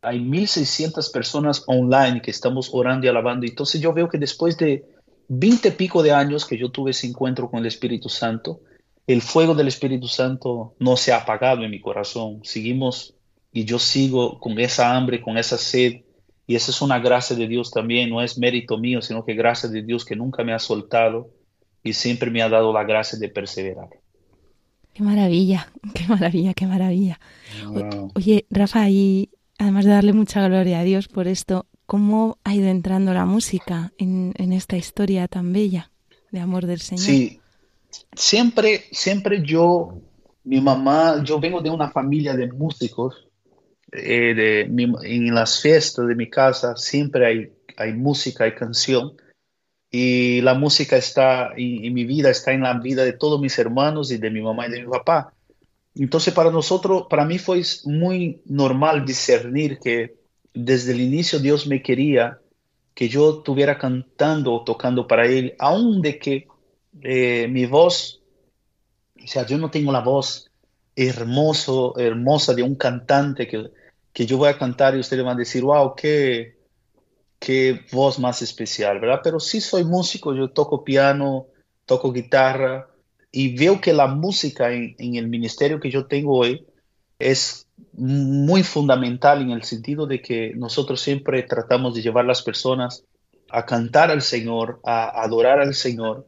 Hay 0.02 0.20
1.600 0.20 1.10
personas 1.10 1.64
online 1.66 2.20
que 2.20 2.30
estamos 2.30 2.68
orando 2.72 3.06
y 3.06 3.08
alabando. 3.08 3.46
Entonces 3.46 3.80
yo 3.80 3.94
veo 3.94 4.08
que 4.08 4.18
después 4.18 4.58
de 4.58 4.84
20 5.28 5.68
y 5.68 5.70
pico 5.72 6.02
de 6.02 6.12
años 6.12 6.44
que 6.44 6.58
yo 6.58 6.70
tuve 6.70 6.90
ese 6.90 7.06
encuentro 7.06 7.50
con 7.50 7.60
el 7.60 7.66
Espíritu 7.66 8.10
Santo, 8.10 8.60
el 9.08 9.22
fuego 9.22 9.54
del 9.54 9.68
Espíritu 9.68 10.06
Santo 10.06 10.74
no 10.78 10.96
se 10.96 11.12
ha 11.12 11.16
apagado 11.16 11.64
en 11.64 11.70
mi 11.70 11.80
corazón. 11.80 12.40
Seguimos 12.44 13.14
y 13.50 13.64
yo 13.64 13.78
sigo 13.78 14.38
con 14.38 14.60
esa 14.60 14.94
hambre, 14.94 15.22
con 15.22 15.38
esa 15.38 15.56
sed. 15.56 16.02
Y 16.46 16.54
esa 16.54 16.70
es 16.70 16.82
una 16.82 16.98
gracia 16.98 17.34
de 17.34 17.48
Dios 17.48 17.70
también, 17.70 18.10
no 18.10 18.22
es 18.22 18.38
mérito 18.38 18.76
mío, 18.76 19.00
sino 19.00 19.24
que 19.24 19.32
gracia 19.34 19.68
de 19.70 19.82
Dios 19.82 20.04
que 20.04 20.14
nunca 20.14 20.44
me 20.44 20.52
ha 20.52 20.58
soltado 20.58 21.30
y 21.82 21.94
siempre 21.94 22.30
me 22.30 22.42
ha 22.42 22.50
dado 22.50 22.70
la 22.70 22.84
gracia 22.84 23.18
de 23.18 23.30
perseverar. 23.30 23.88
Qué 24.92 25.02
maravilla, 25.02 25.72
qué 25.94 26.06
maravilla, 26.06 26.52
qué 26.52 26.66
maravilla. 26.66 27.18
Wow. 27.66 28.12
Oye, 28.14 28.44
Rafa, 28.50 28.90
y 28.90 29.30
además 29.58 29.86
de 29.86 29.92
darle 29.92 30.12
mucha 30.12 30.46
gloria 30.46 30.80
a 30.80 30.84
Dios 30.84 31.08
por 31.08 31.28
esto, 31.28 31.66
¿cómo 31.86 32.36
ha 32.44 32.54
ido 32.54 32.68
entrando 32.68 33.14
la 33.14 33.24
música 33.24 33.92
en, 33.96 34.34
en 34.36 34.52
esta 34.52 34.76
historia 34.76 35.28
tan 35.28 35.54
bella 35.54 35.90
de 36.30 36.40
amor 36.40 36.66
del 36.66 36.80
Señor? 36.80 37.04
Sí, 37.04 37.37
siempre, 38.14 38.84
siempre 38.92 39.42
yo, 39.42 40.00
mi 40.44 40.60
mamá, 40.60 41.22
yo 41.24 41.40
vengo 41.40 41.60
de 41.60 41.70
una 41.70 41.90
familia 41.90 42.34
de 42.34 42.50
músicos. 42.52 43.28
eh, 43.92 44.66
en 44.68 45.34
las 45.34 45.60
fiestas 45.62 46.06
de 46.06 46.14
mi 46.14 46.28
casa 46.28 46.76
siempre 46.76 47.26
hay, 47.26 47.52
hay 47.76 47.92
música, 47.94 48.44
hay 48.44 48.54
canción. 48.54 49.16
Y 49.90 50.42
la 50.42 50.52
música 50.54 50.96
está 50.96 51.52
en, 51.56 51.84
en 51.86 51.94
mi 51.94 52.04
vida, 52.04 52.28
está 52.30 52.52
en 52.52 52.62
la 52.62 52.74
vida 52.78 53.04
de 53.04 53.14
todos 53.14 53.40
mis 53.40 53.58
hermanos 53.58 54.10
y 54.10 54.18
de 54.18 54.30
mi 54.30 54.42
mamá 54.42 54.66
y 54.66 54.70
de 54.72 54.82
mi 54.82 54.88
papá. 54.88 55.32
Entonces 55.94 56.34
para 56.34 56.50
nosotros, 56.50 57.06
para 57.08 57.24
mí 57.24 57.38
fue 57.38 57.62
muy 57.84 58.42
normal 58.44 59.04
discernir 59.04 59.78
que 59.78 60.16
desde 60.52 60.92
el 60.92 61.00
inicio 61.00 61.38
Dios 61.38 61.66
me 61.66 61.82
quería 61.82 62.38
que 62.94 63.08
yo 63.08 63.38
estuviera 63.38 63.78
cantando 63.78 64.52
o 64.52 64.64
tocando 64.64 65.06
para 65.06 65.26
Él, 65.26 65.54
aun 65.58 66.02
de 66.02 66.18
que 66.18 66.48
eh, 67.02 67.48
mi 67.48 67.66
voz, 67.66 68.20
o 69.22 69.26
sea, 69.26 69.46
yo 69.46 69.58
no 69.58 69.70
tengo 69.70 69.92
la 69.92 70.00
voz 70.00 70.50
hermoso, 70.96 71.96
hermosa 71.98 72.54
de 72.54 72.62
un 72.62 72.74
cantante 72.74 73.46
que, 73.46 73.70
que 74.12 74.26
yo 74.26 74.38
voy 74.38 74.48
a 74.48 74.58
cantar 74.58 74.96
y 74.96 75.00
ustedes 75.00 75.24
van 75.24 75.36
a 75.36 75.38
decir, 75.38 75.62
wow, 75.62 75.94
qué, 75.94 76.56
qué 77.38 77.82
voz 77.92 78.18
más 78.18 78.42
especial, 78.42 79.00
¿verdad? 79.00 79.20
Pero 79.22 79.40
sí 79.40 79.60
soy 79.60 79.84
músico, 79.84 80.34
yo 80.34 80.50
toco 80.50 80.84
piano, 80.84 81.46
toco 81.86 82.12
guitarra 82.12 82.88
y 83.30 83.56
veo 83.56 83.80
que 83.80 83.92
la 83.92 84.08
música 84.08 84.72
en, 84.72 84.96
en 84.98 85.16
el 85.16 85.28
ministerio 85.28 85.80
que 85.80 85.90
yo 85.90 86.06
tengo 86.06 86.36
hoy 86.38 86.66
es 87.18 87.66
muy 87.92 88.62
fundamental 88.62 89.42
en 89.42 89.50
el 89.50 89.62
sentido 89.62 90.06
de 90.06 90.20
que 90.20 90.52
nosotros 90.54 91.00
siempre 91.00 91.42
tratamos 91.42 91.94
de 91.94 92.02
llevar 92.02 92.24
las 92.24 92.42
personas 92.42 93.04
a 93.50 93.64
cantar 93.64 94.10
al 94.10 94.22
Señor, 94.22 94.80
a 94.84 95.22
adorar 95.22 95.60
al 95.60 95.74
Señor. 95.74 96.26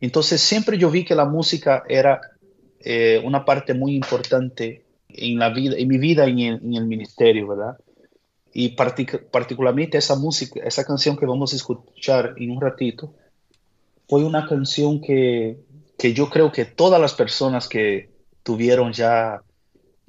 Entonces 0.00 0.40
siempre 0.40 0.78
yo 0.78 0.90
vi 0.90 1.04
que 1.04 1.14
la 1.14 1.24
música 1.24 1.82
era 1.88 2.20
eh, 2.80 3.20
una 3.24 3.44
parte 3.44 3.74
muy 3.74 3.94
importante 3.94 4.84
en 5.08 5.38
la 5.38 5.48
vida, 5.50 5.74
en 5.76 5.88
mi 5.88 5.98
vida 5.98 6.28
y 6.28 6.44
en, 6.44 6.54
en 6.64 6.74
el 6.74 6.86
ministerio, 6.86 7.48
¿verdad? 7.48 7.76
Y 8.52 8.76
partic- 8.76 9.28
particularmente 9.30 9.98
esa 9.98 10.16
música, 10.16 10.60
esa 10.64 10.84
canción 10.84 11.16
que 11.16 11.26
vamos 11.26 11.52
a 11.52 11.56
escuchar 11.56 12.34
en 12.36 12.50
un 12.50 12.60
ratito, 12.60 13.14
fue 14.08 14.24
una 14.24 14.46
canción 14.46 15.00
que, 15.00 15.58
que 15.98 16.14
yo 16.14 16.30
creo 16.30 16.50
que 16.50 16.64
todas 16.64 17.00
las 17.00 17.14
personas 17.14 17.68
que 17.68 18.10
tuvieron 18.42 18.92
ya 18.92 19.42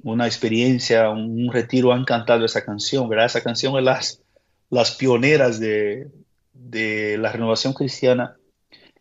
una 0.02 0.26
experiencia, 0.26 1.10
un, 1.10 1.46
un 1.46 1.52
retiro 1.52 1.92
han 1.92 2.04
cantado 2.04 2.44
esa 2.44 2.64
canción, 2.64 3.08
¿verdad? 3.08 3.26
Esa 3.26 3.42
canción 3.42 3.76
es 3.76 3.84
las, 3.84 4.22
las 4.70 4.92
pioneras 4.92 5.60
de, 5.60 6.08
de 6.54 7.18
la 7.18 7.32
renovación 7.32 7.74
cristiana. 7.74 8.36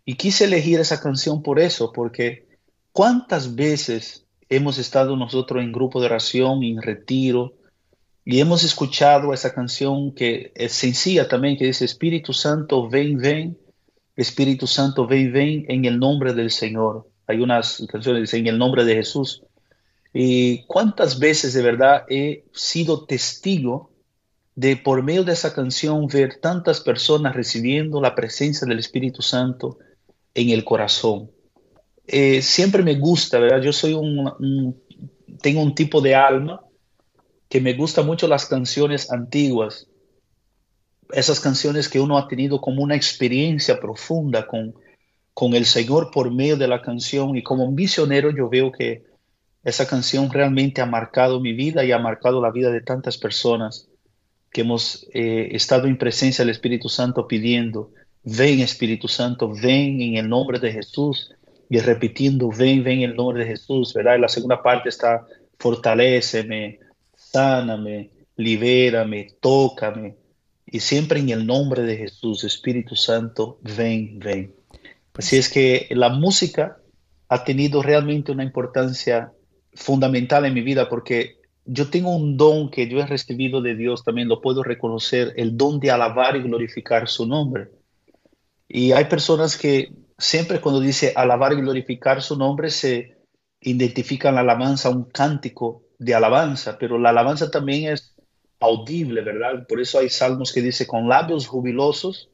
Y 0.09 0.15
quise 0.15 0.45
elegir 0.45 0.79
esa 0.79 0.99
canción 0.99 1.43
por 1.43 1.59
eso, 1.59 1.93
porque 1.93 2.47
cuántas 2.91 3.53
veces 3.53 4.25
hemos 4.49 4.79
estado 4.79 5.15
nosotros 5.15 5.61
en 5.61 5.71
grupo 5.71 5.99
de 5.99 6.07
oración, 6.07 6.63
en 6.63 6.81
retiro, 6.81 7.53
y 8.25 8.39
hemos 8.39 8.63
escuchado 8.63 9.35
esa 9.35 9.53
canción 9.53 10.15
que 10.15 10.51
es 10.55 10.71
sencilla 10.71 11.27
también, 11.27 11.59
que 11.59 11.65
dice, 11.65 11.85
Espíritu 11.85 12.33
Santo, 12.33 12.89
ven, 12.89 13.19
ven, 13.19 13.59
Espíritu 14.15 14.65
Santo, 14.65 15.05
ven, 15.05 15.31
ven, 15.31 15.65
en 15.67 15.85
el 15.85 15.99
nombre 15.99 16.33
del 16.33 16.49
Señor. 16.49 17.07
Hay 17.27 17.39
unas 17.41 17.77
canciones 17.87 18.17
que 18.17 18.21
dicen, 18.21 18.47
en 18.47 18.53
el 18.53 18.57
nombre 18.57 18.85
de 18.85 18.95
Jesús. 18.95 19.43
Y 20.11 20.63
cuántas 20.63 21.19
veces 21.19 21.53
de 21.53 21.61
verdad 21.61 22.05
he 22.09 22.45
sido 22.51 23.05
testigo 23.05 23.91
de 24.55 24.75
por 24.75 25.03
medio 25.03 25.23
de 25.23 25.33
esa 25.33 25.53
canción 25.53 26.07
ver 26.07 26.39
tantas 26.41 26.81
personas 26.81 27.35
recibiendo 27.35 28.01
la 28.01 28.15
presencia 28.15 28.67
del 28.67 28.79
Espíritu 28.79 29.21
Santo 29.21 29.77
en 30.33 30.49
el 30.49 30.63
corazón. 30.63 31.31
Eh, 32.07 32.41
siempre 32.41 32.83
me 32.83 32.95
gusta, 32.95 33.39
¿verdad? 33.39 33.61
Yo 33.61 33.73
soy 33.73 33.93
un, 33.93 34.31
un, 34.39 34.81
tengo 35.41 35.61
un 35.61 35.75
tipo 35.75 36.01
de 36.01 36.15
alma 36.15 36.61
que 37.49 37.61
me 37.61 37.73
gusta 37.73 38.01
mucho 38.03 38.27
las 38.27 38.45
canciones 38.45 39.11
antiguas, 39.11 39.87
esas 41.11 41.39
canciones 41.39 41.89
que 41.89 41.99
uno 41.99 42.17
ha 42.17 42.27
tenido 42.27 42.61
como 42.61 42.83
una 42.83 42.95
experiencia 42.95 43.79
profunda 43.79 44.45
con, 44.45 44.75
con 45.33 45.53
el 45.53 45.65
Señor 45.65 46.11
por 46.11 46.31
medio 46.31 46.57
de 46.57 46.67
la 46.67 46.81
canción 46.81 47.35
y 47.35 47.43
como 47.43 47.71
misionero 47.71 48.29
yo 48.29 48.49
veo 48.49 48.71
que 48.71 49.05
esa 49.63 49.87
canción 49.87 50.31
realmente 50.31 50.81
ha 50.81 50.85
marcado 50.85 51.39
mi 51.39 51.53
vida 51.53 51.83
y 51.83 51.91
ha 51.91 51.99
marcado 51.99 52.41
la 52.41 52.51
vida 52.51 52.71
de 52.71 52.81
tantas 52.81 53.17
personas 53.17 53.89
que 54.51 54.61
hemos 54.61 55.07
eh, 55.13 55.49
estado 55.51 55.87
en 55.87 55.97
presencia 55.97 56.43
del 56.43 56.51
Espíritu 56.51 56.89
Santo 56.89 57.27
pidiendo, 57.27 57.91
ven 58.23 58.59
Espíritu 58.59 59.07
Santo, 59.07 59.53
ven 59.53 60.01
en 60.01 60.15
el 60.17 60.29
nombre 60.29 60.59
de 60.59 60.71
Jesús 60.71 61.33
y 61.69 61.79
repitiendo, 61.79 62.49
ven, 62.49 62.83
ven 62.83 62.99
en 62.99 63.11
el 63.11 63.15
nombre 63.15 63.43
de 63.43 63.51
Jesús, 63.51 63.93
¿verdad? 63.93 64.17
Y 64.17 64.21
la 64.21 64.27
segunda 64.27 64.61
parte 64.61 64.89
está, 64.89 65.25
fortaléceme, 65.57 66.79
sáname, 67.15 68.09
libérame, 68.35 69.35
tócame. 69.39 70.15
Y 70.65 70.79
siempre 70.79 71.19
en 71.19 71.29
el 71.29 71.45
nombre 71.45 71.83
de 71.83 71.97
Jesús, 71.97 72.43
Espíritu 72.43 72.95
Santo, 72.95 73.59
ven, 73.61 74.19
ven. 74.19 74.53
Así 75.13 75.37
es 75.37 75.49
que 75.49 75.87
la 75.91 76.09
música 76.09 76.77
ha 77.27 77.43
tenido 77.43 77.81
realmente 77.81 78.31
una 78.31 78.43
importancia 78.43 79.31
fundamental 79.73 80.45
en 80.45 80.53
mi 80.53 80.61
vida 80.61 80.89
porque 80.89 81.39
yo 81.65 81.89
tengo 81.89 82.15
un 82.15 82.37
don 82.37 82.71
que 82.71 82.87
yo 82.87 82.99
he 82.99 83.05
recibido 83.05 83.61
de 83.61 83.75
Dios, 83.75 84.03
también 84.03 84.27
lo 84.27 84.41
puedo 84.41 84.63
reconocer, 84.63 85.33
el 85.35 85.55
don 85.55 85.79
de 85.79 85.91
alabar 85.91 86.35
y 86.35 86.41
glorificar 86.41 87.07
su 87.07 87.27
nombre. 87.27 87.69
Y 88.71 88.91
hay 88.91 89.05
personas 89.05 89.57
que 89.57 89.91
siempre 90.19 90.61
cuando 90.61 90.79
dice 90.79 91.11
alabar 91.15 91.53
y 91.53 91.61
glorificar 91.61 92.21
su 92.21 92.37
nombre 92.37 92.69
se 92.69 93.17
identifican 93.61 94.35
la 94.35 94.41
alabanza, 94.41 94.91
un 94.91 95.05
cántico 95.05 95.81
de 95.97 96.13
alabanza, 96.13 96.77
pero 96.77 96.99
la 96.99 97.09
alabanza 97.09 97.49
también 97.49 97.91
es 97.91 98.15
audible, 98.59 99.21
¿verdad? 99.21 99.65
Por 99.67 99.81
eso 99.81 99.97
hay 99.97 100.09
salmos 100.09 100.53
que 100.53 100.61
dice, 100.61 100.85
con 100.85 101.09
labios 101.09 101.47
jubilosos, 101.47 102.29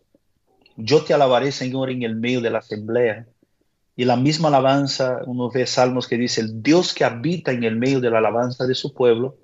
yo 0.76 1.04
te 1.04 1.14
alabaré, 1.14 1.54
Señor, 1.54 1.90
en 1.90 2.04
el 2.04 2.18
medio 2.18 2.42
de 2.42 2.50
la 2.50 2.60
asamblea. 2.60 3.26
Y 3.96 4.04
la 4.04 4.18
misma 4.18 4.50
alabanza, 4.50 5.22
uno 5.26 5.50
ve 5.50 5.66
salmos 5.66 6.06
que 6.08 6.18
dice, 6.18 6.42
el 6.42 6.62
Dios 6.62 6.94
que 6.94 7.06
habita 7.06 7.54
en 7.54 7.64
el 7.64 7.78
medio 7.78 8.02
de 8.02 8.10
la 8.10 8.18
alabanza 8.18 8.68
de 8.68 8.76
su 8.76 8.94
pueblo. 8.94 9.38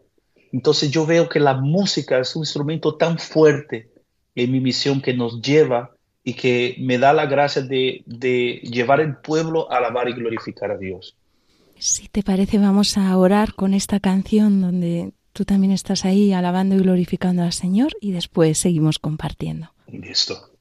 Entonces 0.52 0.92
yo 0.92 1.06
veo 1.06 1.30
que 1.30 1.40
la 1.40 1.54
música 1.54 2.20
es 2.20 2.36
un 2.36 2.42
instrumento 2.42 2.98
tan 2.98 3.18
fuerte 3.18 3.92
en 4.36 4.52
mi 4.52 4.60
misión 4.60 5.02
que 5.02 5.14
nos 5.14 5.42
lleva 5.42 5.96
y 6.24 6.34
que 6.34 6.76
me 6.80 6.98
da 6.98 7.14
la 7.14 7.26
gracia 7.26 7.62
de, 7.62 8.04
de 8.06 8.62
llevar 8.64 9.00
el 9.00 9.18
pueblo 9.18 9.72
a 9.72 9.78
alabar 9.78 10.08
y 10.10 10.14
glorificar 10.14 10.72
a 10.72 10.78
Dios. 10.78 11.16
Si 11.78 12.08
te 12.10 12.22
parece, 12.22 12.60
vamos 12.60 12.98
a 12.98 13.18
orar 13.18 13.56
con 13.56 13.74
esta 13.74 14.00
canción 14.00 14.62
donde 14.62 15.14
tú 15.34 15.46
también 15.46 15.72
estás 15.72 16.06
ahí 16.06 16.32
alabando 16.32 16.76
y 16.76 16.80
glorificando 16.80 17.42
al 17.42 17.54
Señor 17.54 17.94
y 18.02 18.12
después 18.12 18.60
seguimos 18.60 19.00
compartiendo. 19.00 19.74
Listo. 19.88 20.52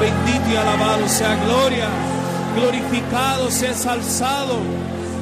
Bendito 0.00 0.50
y 0.52 0.56
alabado 0.56 1.08
sea 1.08 1.34
gloria, 1.44 1.88
glorificado 2.54 3.50
sea 3.50 3.72
alzado, 3.92 4.60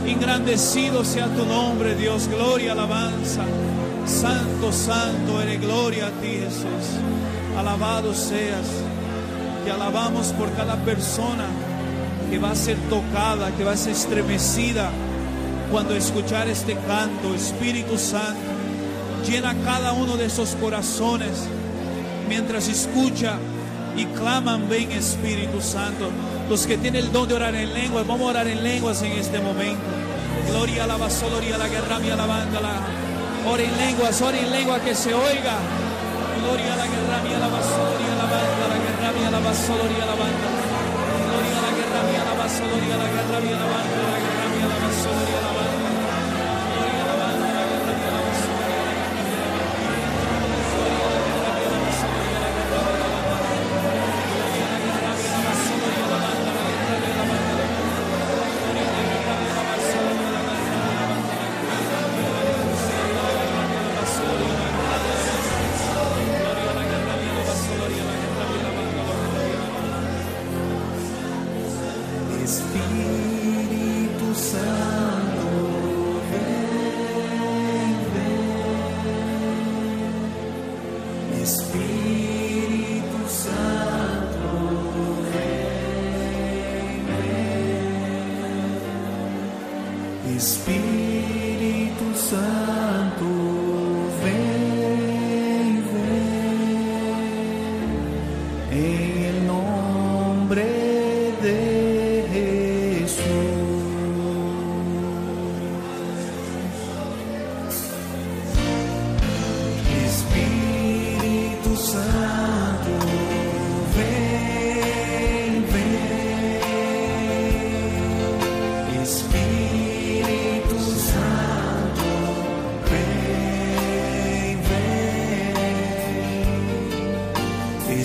engrandecido 0.07 1.05
sea 1.05 1.27
tu 1.35 1.45
nombre, 1.47 1.95
Dios, 1.97 2.29
gloria, 2.29 2.73
alabanza. 2.73 3.45
Santo, 4.07 4.71
santo, 4.71 5.43
eres 5.43 5.61
gloria 5.61 6.07
a 6.09 6.11
ti, 6.21 6.29
Jesús. 6.29 7.01
Alabado 7.57 8.15
seas. 8.15 8.67
Te 9.67 9.73
alabamos 9.73 10.29
por 10.29 10.53
cada 10.53 10.77
persona 10.77 11.45
que 12.31 12.39
va 12.39 12.53
a 12.53 12.55
ser 12.55 12.77
tocada, 12.89 13.51
que 13.51 13.65
va 13.65 13.73
a 13.73 13.77
ser 13.77 13.95
estremecida 13.95 14.93
cuando 15.73 15.97
escuchar 15.97 16.47
este 16.47 16.77
canto. 16.87 17.35
Espíritu 17.35 17.99
Santo, 17.99 18.39
llena 19.29 19.57
cada 19.65 19.93
uno 19.93 20.17
de 20.17 20.27
esos 20.27 20.51
corazones 20.51 21.49
mientras 22.29 22.69
escucha 22.69 23.39
y 23.97 24.05
claman, 24.05 24.69
ven 24.69 24.93
Espíritu 24.93 25.61
Santo. 25.61 26.11
Los 26.49 26.65
que 26.65 26.79
tienen 26.79 27.07
el 27.07 27.11
don 27.11 27.27
de 27.27 27.35
orar 27.35 27.57
en 27.57 27.75
lenguas, 27.75 28.07
vamos 28.07 28.29
a 28.29 28.31
orar 28.31 28.47
en 28.47 28.63
lenguas 28.63 29.03
en 29.03 29.11
este 29.19 29.41
momento. 29.41 29.83
Gloria, 30.49 30.85
alaba, 30.85 31.09
gloria, 31.29 31.59
la 31.59 31.67
guerra, 31.67 31.99
mi 31.99 32.11
alabándala. 32.11 32.71
Ora 33.51 33.65
en 33.65 33.77
lenguas, 33.79 34.23
ora 34.23 34.39
en 34.39 34.49
lengua 34.49 34.79
que 34.79 34.95
se 34.95 35.13
oiga. 35.13 35.57
Gloria 36.41 36.73
a 36.73 36.77
la 36.77 36.87
guerra, 36.87 37.23
mi 37.25 37.35
alabanza 37.35 37.86
soloría 39.57 40.05
la 40.07 40.15
banda. 40.15 40.49
Gloria 41.27 41.59
a 41.59 41.63
la 41.63 41.73
guerra 41.77 42.01
mía, 42.09 42.23
la 42.25 42.35
basoloría, 42.35 42.97
la 42.97 43.09
guerra 43.15 43.41
mía, 43.41 43.57
la 43.57 43.67
banda, 43.73 43.97
la 44.13 44.19
guerra 44.25 44.47
mía, 44.53 44.67
la 44.69 44.79
basoloría, 44.87 45.41
la 45.41 45.53
banda. 45.57 45.76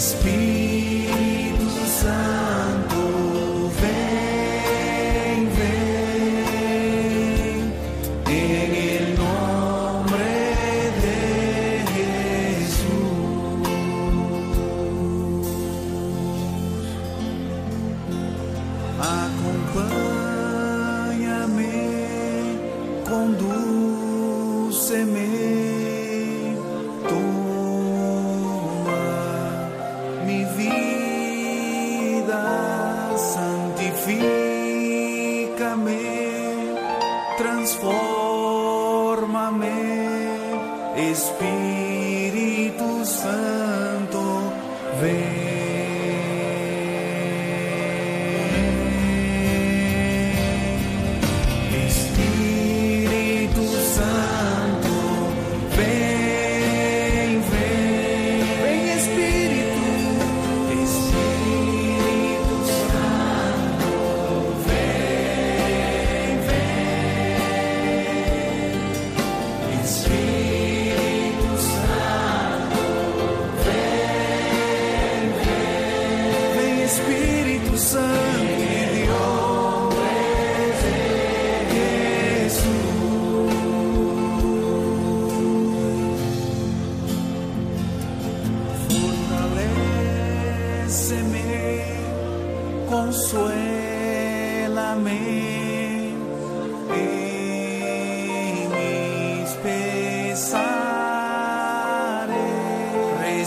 Spirit. 0.02 0.81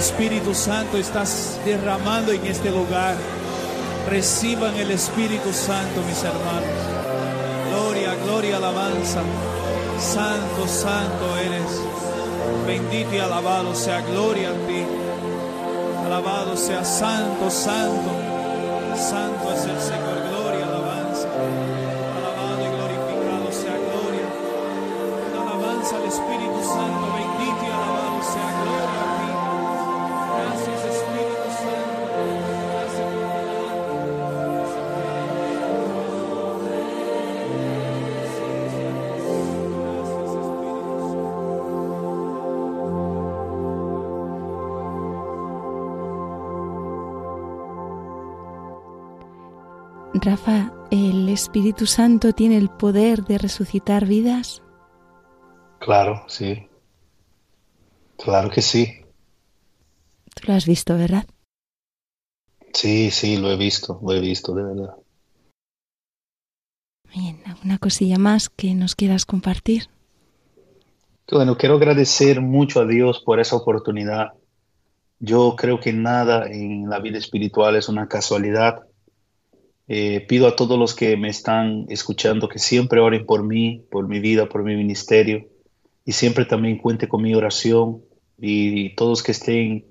Espíritu 0.00 0.54
Santo, 0.54 0.96
estás 0.96 1.60
derramando 1.62 2.32
en 2.32 2.46
este 2.46 2.70
lugar. 2.70 3.16
Reciban 4.08 4.74
el 4.76 4.90
Espíritu 4.92 5.52
Santo, 5.52 6.00
mis 6.08 6.24
hermanos. 6.24 6.80
Gloria, 7.68 8.14
gloria, 8.24 8.56
alabanza. 8.56 9.20
Santo, 9.98 10.66
santo 10.66 11.36
eres. 11.36 11.82
Bendito 12.66 13.14
y 13.14 13.18
alabado 13.18 13.74
sea 13.74 14.00
gloria 14.00 14.48
a 14.48 14.66
ti. 14.66 14.86
Alabado 16.06 16.56
sea 16.56 16.82
santo, 16.82 17.50
santo. 17.50 18.10
Santo 18.96 19.52
es 19.52 19.64
el 19.66 19.80
Señor. 19.82 20.09
Rafa, 50.20 50.72
¿el 50.90 51.28
Espíritu 51.28 51.86
Santo 51.86 52.32
tiene 52.32 52.56
el 52.56 52.68
poder 52.68 53.24
de 53.24 53.38
resucitar 53.38 54.06
vidas? 54.06 54.62
Claro, 55.78 56.24
sí. 56.28 56.68
Claro 58.18 58.50
que 58.50 58.60
sí. 58.60 59.04
Tú 60.34 60.48
lo 60.48 60.54
has 60.54 60.66
visto, 60.66 60.96
¿verdad? 60.96 61.24
Sí, 62.74 63.10
sí, 63.10 63.38
lo 63.38 63.50
he 63.50 63.56
visto, 63.56 63.98
lo 64.02 64.12
he 64.12 64.20
visto, 64.20 64.54
de 64.54 64.62
verdad. 64.62 64.94
Bien, 67.12 67.40
¿alguna 67.46 67.78
cosilla 67.78 68.18
más 68.18 68.48
que 68.48 68.74
nos 68.74 68.94
quieras 68.94 69.24
compartir? 69.24 69.88
Bueno, 71.30 71.56
quiero 71.56 71.76
agradecer 71.76 72.40
mucho 72.40 72.80
a 72.80 72.86
Dios 72.86 73.22
por 73.24 73.40
esa 73.40 73.56
oportunidad. 73.56 74.32
Yo 75.18 75.54
creo 75.56 75.80
que 75.80 75.92
nada 75.92 76.46
en 76.46 76.88
la 76.88 76.98
vida 76.98 77.18
espiritual 77.18 77.76
es 77.76 77.88
una 77.88 78.08
casualidad. 78.08 78.82
Eh, 79.92 80.20
pido 80.20 80.46
a 80.46 80.54
todos 80.54 80.78
los 80.78 80.94
que 80.94 81.16
me 81.16 81.28
están 81.28 81.86
escuchando 81.88 82.48
que 82.48 82.60
siempre 82.60 83.00
oren 83.00 83.26
por 83.26 83.42
mí, 83.42 83.84
por 83.90 84.06
mi 84.06 84.20
vida, 84.20 84.48
por 84.48 84.62
mi 84.62 84.76
ministerio 84.76 85.48
y 86.04 86.12
siempre 86.12 86.44
también 86.44 86.78
cuente 86.78 87.08
con 87.08 87.22
mi 87.22 87.34
oración 87.34 88.00
y 88.38 88.94
todos 88.94 89.24
que 89.24 89.32
estén 89.32 89.86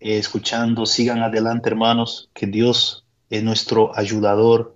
eh, 0.00 0.16
escuchando, 0.16 0.86
sigan 0.86 1.22
adelante 1.22 1.68
hermanos, 1.68 2.30
que 2.32 2.46
Dios 2.46 3.04
es 3.28 3.42
nuestro 3.42 3.94
ayudador, 3.94 4.74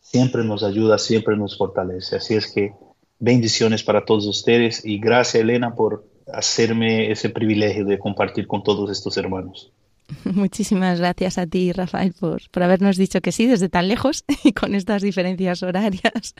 siempre 0.00 0.42
nos 0.42 0.64
ayuda, 0.64 0.96
siempre 0.96 1.36
nos 1.36 1.58
fortalece. 1.58 2.16
Así 2.16 2.32
es 2.32 2.50
que 2.50 2.72
bendiciones 3.18 3.82
para 3.82 4.06
todos 4.06 4.26
ustedes 4.26 4.86
y 4.86 4.98
gracias 4.98 5.42
Elena 5.42 5.74
por 5.74 6.08
hacerme 6.32 7.10
ese 7.10 7.28
privilegio 7.28 7.84
de 7.84 7.98
compartir 7.98 8.46
con 8.46 8.62
todos 8.62 8.90
estos 8.90 9.18
hermanos. 9.18 9.70
Muchísimas 10.24 10.98
gracias 11.00 11.38
a 11.38 11.46
ti, 11.46 11.72
Rafael, 11.72 12.14
por, 12.18 12.48
por 12.50 12.62
habernos 12.62 12.96
dicho 12.96 13.20
que 13.20 13.32
sí 13.32 13.46
desde 13.46 13.68
tan 13.68 13.88
lejos 13.88 14.24
y 14.44 14.52
con 14.52 14.74
estas 14.74 15.02
diferencias 15.02 15.62
horarias. 15.62 16.34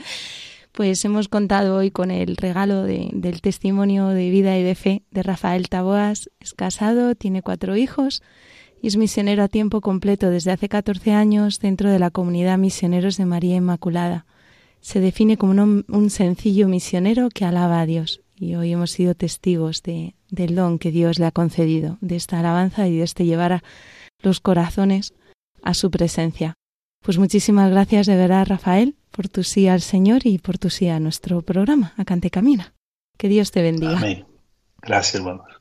Pues 0.72 1.04
hemos 1.04 1.28
contado 1.28 1.76
hoy 1.76 1.90
con 1.90 2.10
el 2.10 2.36
regalo 2.36 2.82
de- 2.82 3.10
del 3.12 3.40
testimonio 3.40 4.08
de 4.08 4.30
vida 4.30 4.58
y 4.58 4.62
de 4.62 4.74
fe 4.74 5.02
de 5.10 5.22
Rafael 5.22 5.68
Taboas. 5.68 6.30
Es 6.38 6.52
casado, 6.54 7.14
tiene 7.14 7.42
cuatro 7.42 7.76
hijos 7.76 8.22
y 8.82 8.88
es 8.88 8.96
misionero 8.96 9.42
a 9.42 9.48
tiempo 9.48 9.80
completo 9.80 10.28
desde 10.30 10.52
hace 10.52 10.68
14 10.68 11.12
años 11.12 11.60
dentro 11.60 11.90
de 11.90 11.98
la 11.98 12.10
comunidad 12.10 12.58
Misioneros 12.58 13.16
de 13.16 13.24
María 13.24 13.56
Inmaculada. 13.56 14.26
Se 14.80 15.00
define 15.00 15.38
como 15.38 15.52
un, 15.52 15.84
un 15.88 16.10
sencillo 16.10 16.68
misionero 16.68 17.30
que 17.30 17.44
alaba 17.46 17.80
a 17.80 17.86
Dios 17.86 18.20
y 18.36 18.54
hoy 18.54 18.72
hemos 18.72 18.90
sido 18.90 19.14
testigos 19.14 19.82
de, 19.82 20.14
del 20.30 20.54
don 20.54 20.78
que 20.78 20.90
Dios 20.90 21.18
le 21.18 21.26
ha 21.26 21.32
concedido, 21.32 21.98
de 22.00 22.16
esta 22.16 22.38
alabanza 22.38 22.86
y 22.86 22.96
de 22.96 23.02
este 23.02 23.24
llevar 23.24 23.52
a 23.52 23.64
los 24.22 24.40
corazones 24.40 25.14
a 25.62 25.74
su 25.74 25.90
presencia. 25.90 26.54
Pues 27.02 27.18
muchísimas 27.18 27.70
gracias 27.70 28.06
de 28.06 28.16
verdad, 28.16 28.46
Rafael, 28.46 28.96
por 29.10 29.28
tu 29.28 29.42
sí 29.42 29.68
al 29.68 29.80
Señor 29.80 30.26
y 30.26 30.38
por 30.38 30.58
tu 30.58 30.70
sí 30.70 30.88
a 30.88 31.00
nuestro 31.00 31.42
programa, 31.42 31.94
a 31.96 32.04
Cante 32.04 32.30
Camina. 32.30 32.74
Que 33.16 33.28
Dios 33.28 33.50
te 33.50 33.62
bendiga. 33.62 33.96
Amén. 33.96 34.26
Gracias 34.82 35.14
hermanos. 35.16 35.55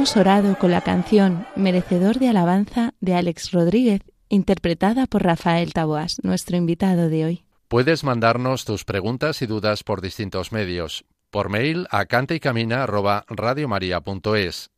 Hemos 0.04 0.18
orado 0.18 0.58
con 0.58 0.70
la 0.70 0.82
canción 0.82 1.46
Merecedor 1.56 2.18
de 2.18 2.28
Alabanza 2.28 2.92
de 3.00 3.14
Alex 3.14 3.52
Rodríguez, 3.52 4.02
interpretada 4.28 5.06
por 5.06 5.22
Rafael 5.22 5.72
Taboas, 5.72 6.18
nuestro 6.22 6.58
invitado 6.58 7.08
de 7.08 7.24
hoy. 7.24 7.42
Puedes 7.68 8.04
mandarnos 8.04 8.66
tus 8.66 8.84
preguntas 8.84 9.40
y 9.40 9.46
dudas 9.46 9.82
por 9.82 10.02
distintos 10.02 10.52
medios. 10.52 11.06
Por 11.30 11.48
mail 11.48 11.86
a 11.90 12.04
cantaycamina@radiomaria.es, 12.04 14.72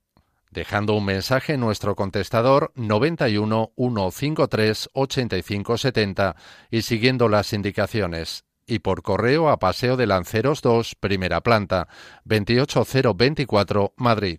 dejando 0.53 0.95
un 0.95 1.05
mensaje 1.05 1.55
en 1.55 1.61
nuestro 1.61 1.97
contestador 1.97 2.71
91 2.77 3.73
153 3.77 4.91
85 4.93 5.77
70 5.77 6.37
y 6.71 6.83
siguiendo 6.83 7.29
las 7.29 7.53
indicaciones. 7.53 8.45
y 8.65 8.79
por 8.79 9.03
correo 9.03 9.49
a 9.49 9.59
Paseo 9.59 9.97
de 9.97 10.07
Lanceros 10.07 10.63
2, 10.63 10.95
primera 11.01 11.41
planta, 11.41 11.89
28024, 12.25 13.93
Madrid. 13.97 14.39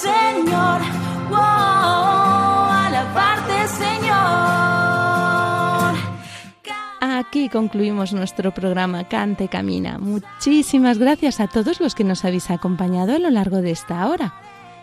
Señor, 0.00 0.80
wow, 1.30 1.38
alabarte 2.70 3.66
Señor. 3.68 4.16
Aquí 7.00 7.48
concluimos 7.48 8.12
nuestro 8.12 8.52
programa 8.52 9.04
Cante 9.08 9.48
Camina. 9.48 9.96
Muchísimas 9.98 10.98
gracias 10.98 11.40
a 11.40 11.48
todos 11.48 11.80
los 11.80 11.94
que 11.94 12.04
nos 12.04 12.26
habéis 12.26 12.50
acompañado 12.50 13.14
a 13.14 13.18
lo 13.18 13.30
largo 13.30 13.62
de 13.62 13.70
esta 13.70 14.06
hora. 14.06 14.34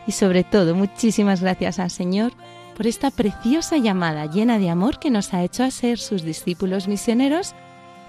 Y 0.07 0.13
sobre 0.13 0.43
todo, 0.43 0.73
muchísimas 0.73 1.41
gracias 1.41 1.77
al 1.77 1.91
Señor 1.91 2.33
por 2.75 2.87
esta 2.87 3.11
preciosa 3.11 3.77
llamada 3.77 4.25
llena 4.25 4.57
de 4.57 4.71
amor 4.71 4.97
que 4.97 5.11
nos 5.11 5.31
ha 5.35 5.43
hecho 5.43 5.63
a 5.63 5.69
ser 5.69 5.99
sus 5.99 6.23
discípulos 6.23 6.87
misioneros 6.87 7.53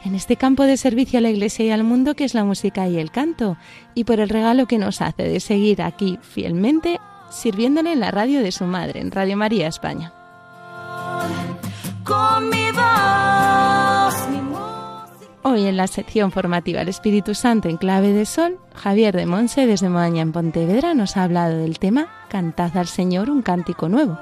en 0.05 0.15
este 0.15 0.37
campo 0.37 0.65
de 0.65 0.77
servicio 0.77 1.19
a 1.19 1.23
la 1.23 1.31
Iglesia 1.31 1.65
y 1.65 1.71
al 1.71 1.85
mundo 1.85 2.15
que 2.15 2.25
es 2.25 2.35
la 2.35 2.45
música 2.45 2.87
y 2.89 2.99
el 2.99 3.11
canto, 3.11 3.57
y 3.95 4.05
por 4.05 4.21
el 4.21 4.29
regalo 4.29 4.67
que 4.67 4.79
nos 4.79 5.01
hace 5.01 5.25
de 5.25 5.41
seguir 5.41 5.83
aquí 5.83 6.19
fielmente 6.23 7.01
sirviéndole 7.31 7.93
en 7.93 8.01
la 8.01 8.11
radio 8.11 8.43
de 8.43 8.53
su 8.53 8.65
madre, 8.65 9.01
en 9.01 9.11
Radio 9.11 9.37
María 9.37 9.67
España. 9.67 10.13
Hoy 15.43 15.67
en 15.67 15.77
la 15.77 15.87
sección 15.87 16.33
formativa 16.33 16.81
El 16.81 16.89
Espíritu 16.89 17.35
Santo 17.35 17.69
en 17.69 17.77
clave 17.77 18.13
de 18.13 18.25
sol, 18.25 18.59
Javier 18.75 19.15
de 19.15 19.27
Monse 19.27 19.67
desde 19.67 19.89
Moaña 19.89 20.23
en 20.23 20.33
Pontevedra 20.33 20.95
nos 20.95 21.17
ha 21.17 21.25
hablado 21.25 21.59
del 21.59 21.79
tema 21.79 22.09
Cantad 22.29 22.77
al 22.77 22.87
Señor 22.87 23.31
un 23.31 23.43
cántico 23.43 23.89
nuevo. 23.89 24.19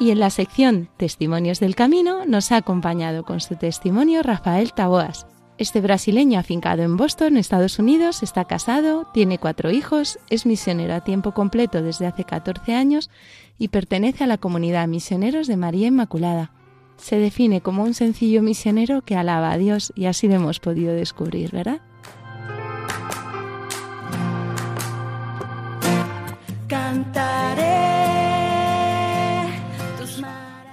Y 0.00 0.10
en 0.10 0.20
la 0.20 0.30
sección 0.30 0.88
Testimonios 0.96 1.60
del 1.60 1.74
Camino 1.74 2.24
nos 2.26 2.52
ha 2.52 2.56
acompañado 2.56 3.24
con 3.24 3.40
su 3.40 3.56
testimonio 3.56 4.22
Rafael 4.22 4.72
Taboas. 4.72 5.26
Este 5.58 5.80
brasileño 5.80 6.38
afincado 6.38 6.82
en 6.82 6.96
Boston, 6.96 7.36
Estados 7.36 7.80
Unidos, 7.80 8.22
está 8.22 8.44
casado, 8.44 9.08
tiene 9.12 9.38
cuatro 9.38 9.72
hijos, 9.72 10.20
es 10.30 10.46
misionero 10.46 10.94
a 10.94 11.02
tiempo 11.02 11.32
completo 11.32 11.82
desde 11.82 12.06
hace 12.06 12.22
14 12.22 12.74
años 12.74 13.10
y 13.58 13.68
pertenece 13.68 14.22
a 14.22 14.28
la 14.28 14.38
comunidad 14.38 14.86
Misioneros 14.86 15.48
de 15.48 15.56
María 15.56 15.88
Inmaculada. 15.88 16.52
Se 16.96 17.18
define 17.18 17.60
como 17.60 17.82
un 17.82 17.94
sencillo 17.94 18.40
misionero 18.40 19.02
que 19.02 19.16
alaba 19.16 19.50
a 19.50 19.58
Dios 19.58 19.92
y 19.96 20.06
así 20.06 20.28
lo 20.28 20.34
hemos 20.34 20.60
podido 20.60 20.92
descubrir, 20.94 21.50
¿verdad? 21.50 21.80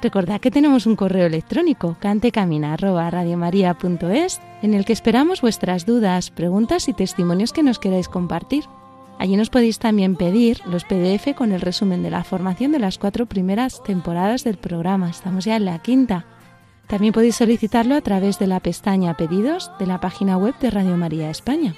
Recordad 0.05 0.39
que 0.39 0.51
tenemos 0.51 0.85
un 0.85 0.95
correo 0.95 1.25
electrónico 1.25 1.97
cantecamina@radiomaria.es 1.99 4.39
en 4.61 4.75
el 4.75 4.85
que 4.85 4.93
esperamos 4.93 5.41
vuestras 5.41 5.87
dudas, 5.87 6.29
preguntas 6.29 6.87
y 6.87 6.93
testimonios 6.93 7.51
que 7.51 7.63
nos 7.63 7.79
queráis 7.79 8.07
compartir. 8.07 8.65
Allí 9.17 9.35
nos 9.35 9.49
podéis 9.49 9.79
también 9.79 10.15
pedir 10.15 10.61
los 10.67 10.83
PDF 10.83 11.33
con 11.33 11.53
el 11.53 11.61
resumen 11.61 12.03
de 12.03 12.11
la 12.11 12.23
formación 12.23 12.71
de 12.71 12.77
las 12.77 12.99
cuatro 12.99 13.25
primeras 13.25 13.81
temporadas 13.81 14.43
del 14.43 14.57
programa. 14.57 15.09
Estamos 15.09 15.45
ya 15.45 15.55
en 15.55 15.65
la 15.65 15.79
quinta. 15.79 16.27
También 16.85 17.11
podéis 17.11 17.37
solicitarlo 17.37 17.95
a 17.95 18.01
través 18.01 18.37
de 18.37 18.45
la 18.45 18.59
pestaña 18.59 19.17
Pedidos 19.17 19.71
de 19.79 19.87
la 19.87 19.99
página 19.99 20.37
web 20.37 20.53
de 20.59 20.69
Radio 20.69 20.97
María 20.97 21.31
España. 21.31 21.73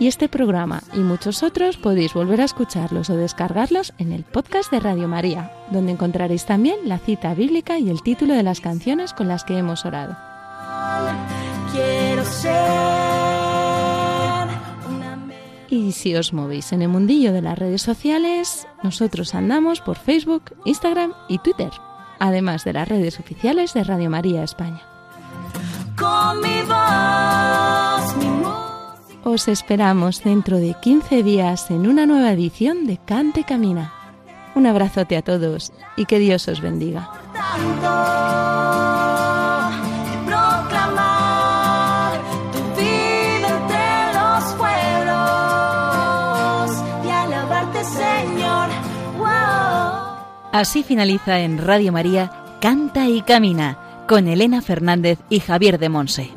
Y 0.00 0.06
este 0.06 0.28
programa 0.28 0.82
y 0.94 0.98
muchos 1.00 1.42
otros 1.42 1.76
podéis 1.76 2.14
volver 2.14 2.40
a 2.40 2.44
escucharlos 2.44 3.10
o 3.10 3.16
descargarlos 3.16 3.92
en 3.98 4.12
el 4.12 4.22
podcast 4.22 4.70
de 4.70 4.78
Radio 4.78 5.08
María, 5.08 5.50
donde 5.72 5.90
encontraréis 5.92 6.46
también 6.46 6.76
la 6.84 6.98
cita 6.98 7.34
bíblica 7.34 7.78
y 7.78 7.90
el 7.90 8.02
título 8.02 8.34
de 8.34 8.44
las 8.44 8.60
canciones 8.60 9.12
con 9.12 9.26
las 9.26 9.42
que 9.44 9.58
hemos 9.58 9.84
orado. 9.84 10.16
quiero 11.72 12.24
ser 12.24 12.54
una 14.88 15.16
me- 15.16 15.34
Y 15.68 15.90
si 15.92 16.14
os 16.14 16.32
movéis 16.32 16.72
en 16.72 16.82
el 16.82 16.88
mundillo 16.88 17.32
de 17.32 17.42
las 17.42 17.58
redes 17.58 17.82
sociales, 17.82 18.68
nosotros 18.84 19.34
andamos 19.34 19.80
por 19.80 19.96
Facebook, 19.96 20.54
Instagram 20.64 21.12
y 21.28 21.38
Twitter, 21.38 21.70
además 22.20 22.64
de 22.64 22.72
las 22.74 22.88
redes 22.88 23.18
oficiales 23.18 23.74
de 23.74 23.82
Radio 23.84 24.10
María 24.10 24.44
España. 24.44 24.80
con 25.96 26.40
mi 26.40 26.62
voz, 26.62 28.16
mi 28.18 28.26
música 28.26 28.67
Os 29.30 29.46
esperamos 29.46 30.24
dentro 30.24 30.56
de 30.56 30.72
15 30.72 31.22
días 31.22 31.70
en 31.70 31.86
una 31.86 32.06
nueva 32.06 32.32
edición 32.32 32.86
de 32.86 32.96
Cante 32.96 33.44
Camina. 33.44 33.92
Un 34.54 34.66
abrazote 34.66 35.18
a 35.18 35.22
todos 35.22 35.70
y 35.98 36.06
que 36.06 36.18
Dios 36.18 36.48
os 36.48 36.62
bendiga. 36.62 37.10
Así 50.52 50.82
finaliza 50.82 51.40
en 51.40 51.58
Radio 51.58 51.92
María 51.92 52.32
Canta 52.62 53.06
y 53.06 53.20
Camina 53.20 54.06
con 54.08 54.26
Elena 54.26 54.62
Fernández 54.62 55.18
y 55.28 55.40
Javier 55.40 55.78
de 55.78 55.90
Monse. 55.90 56.30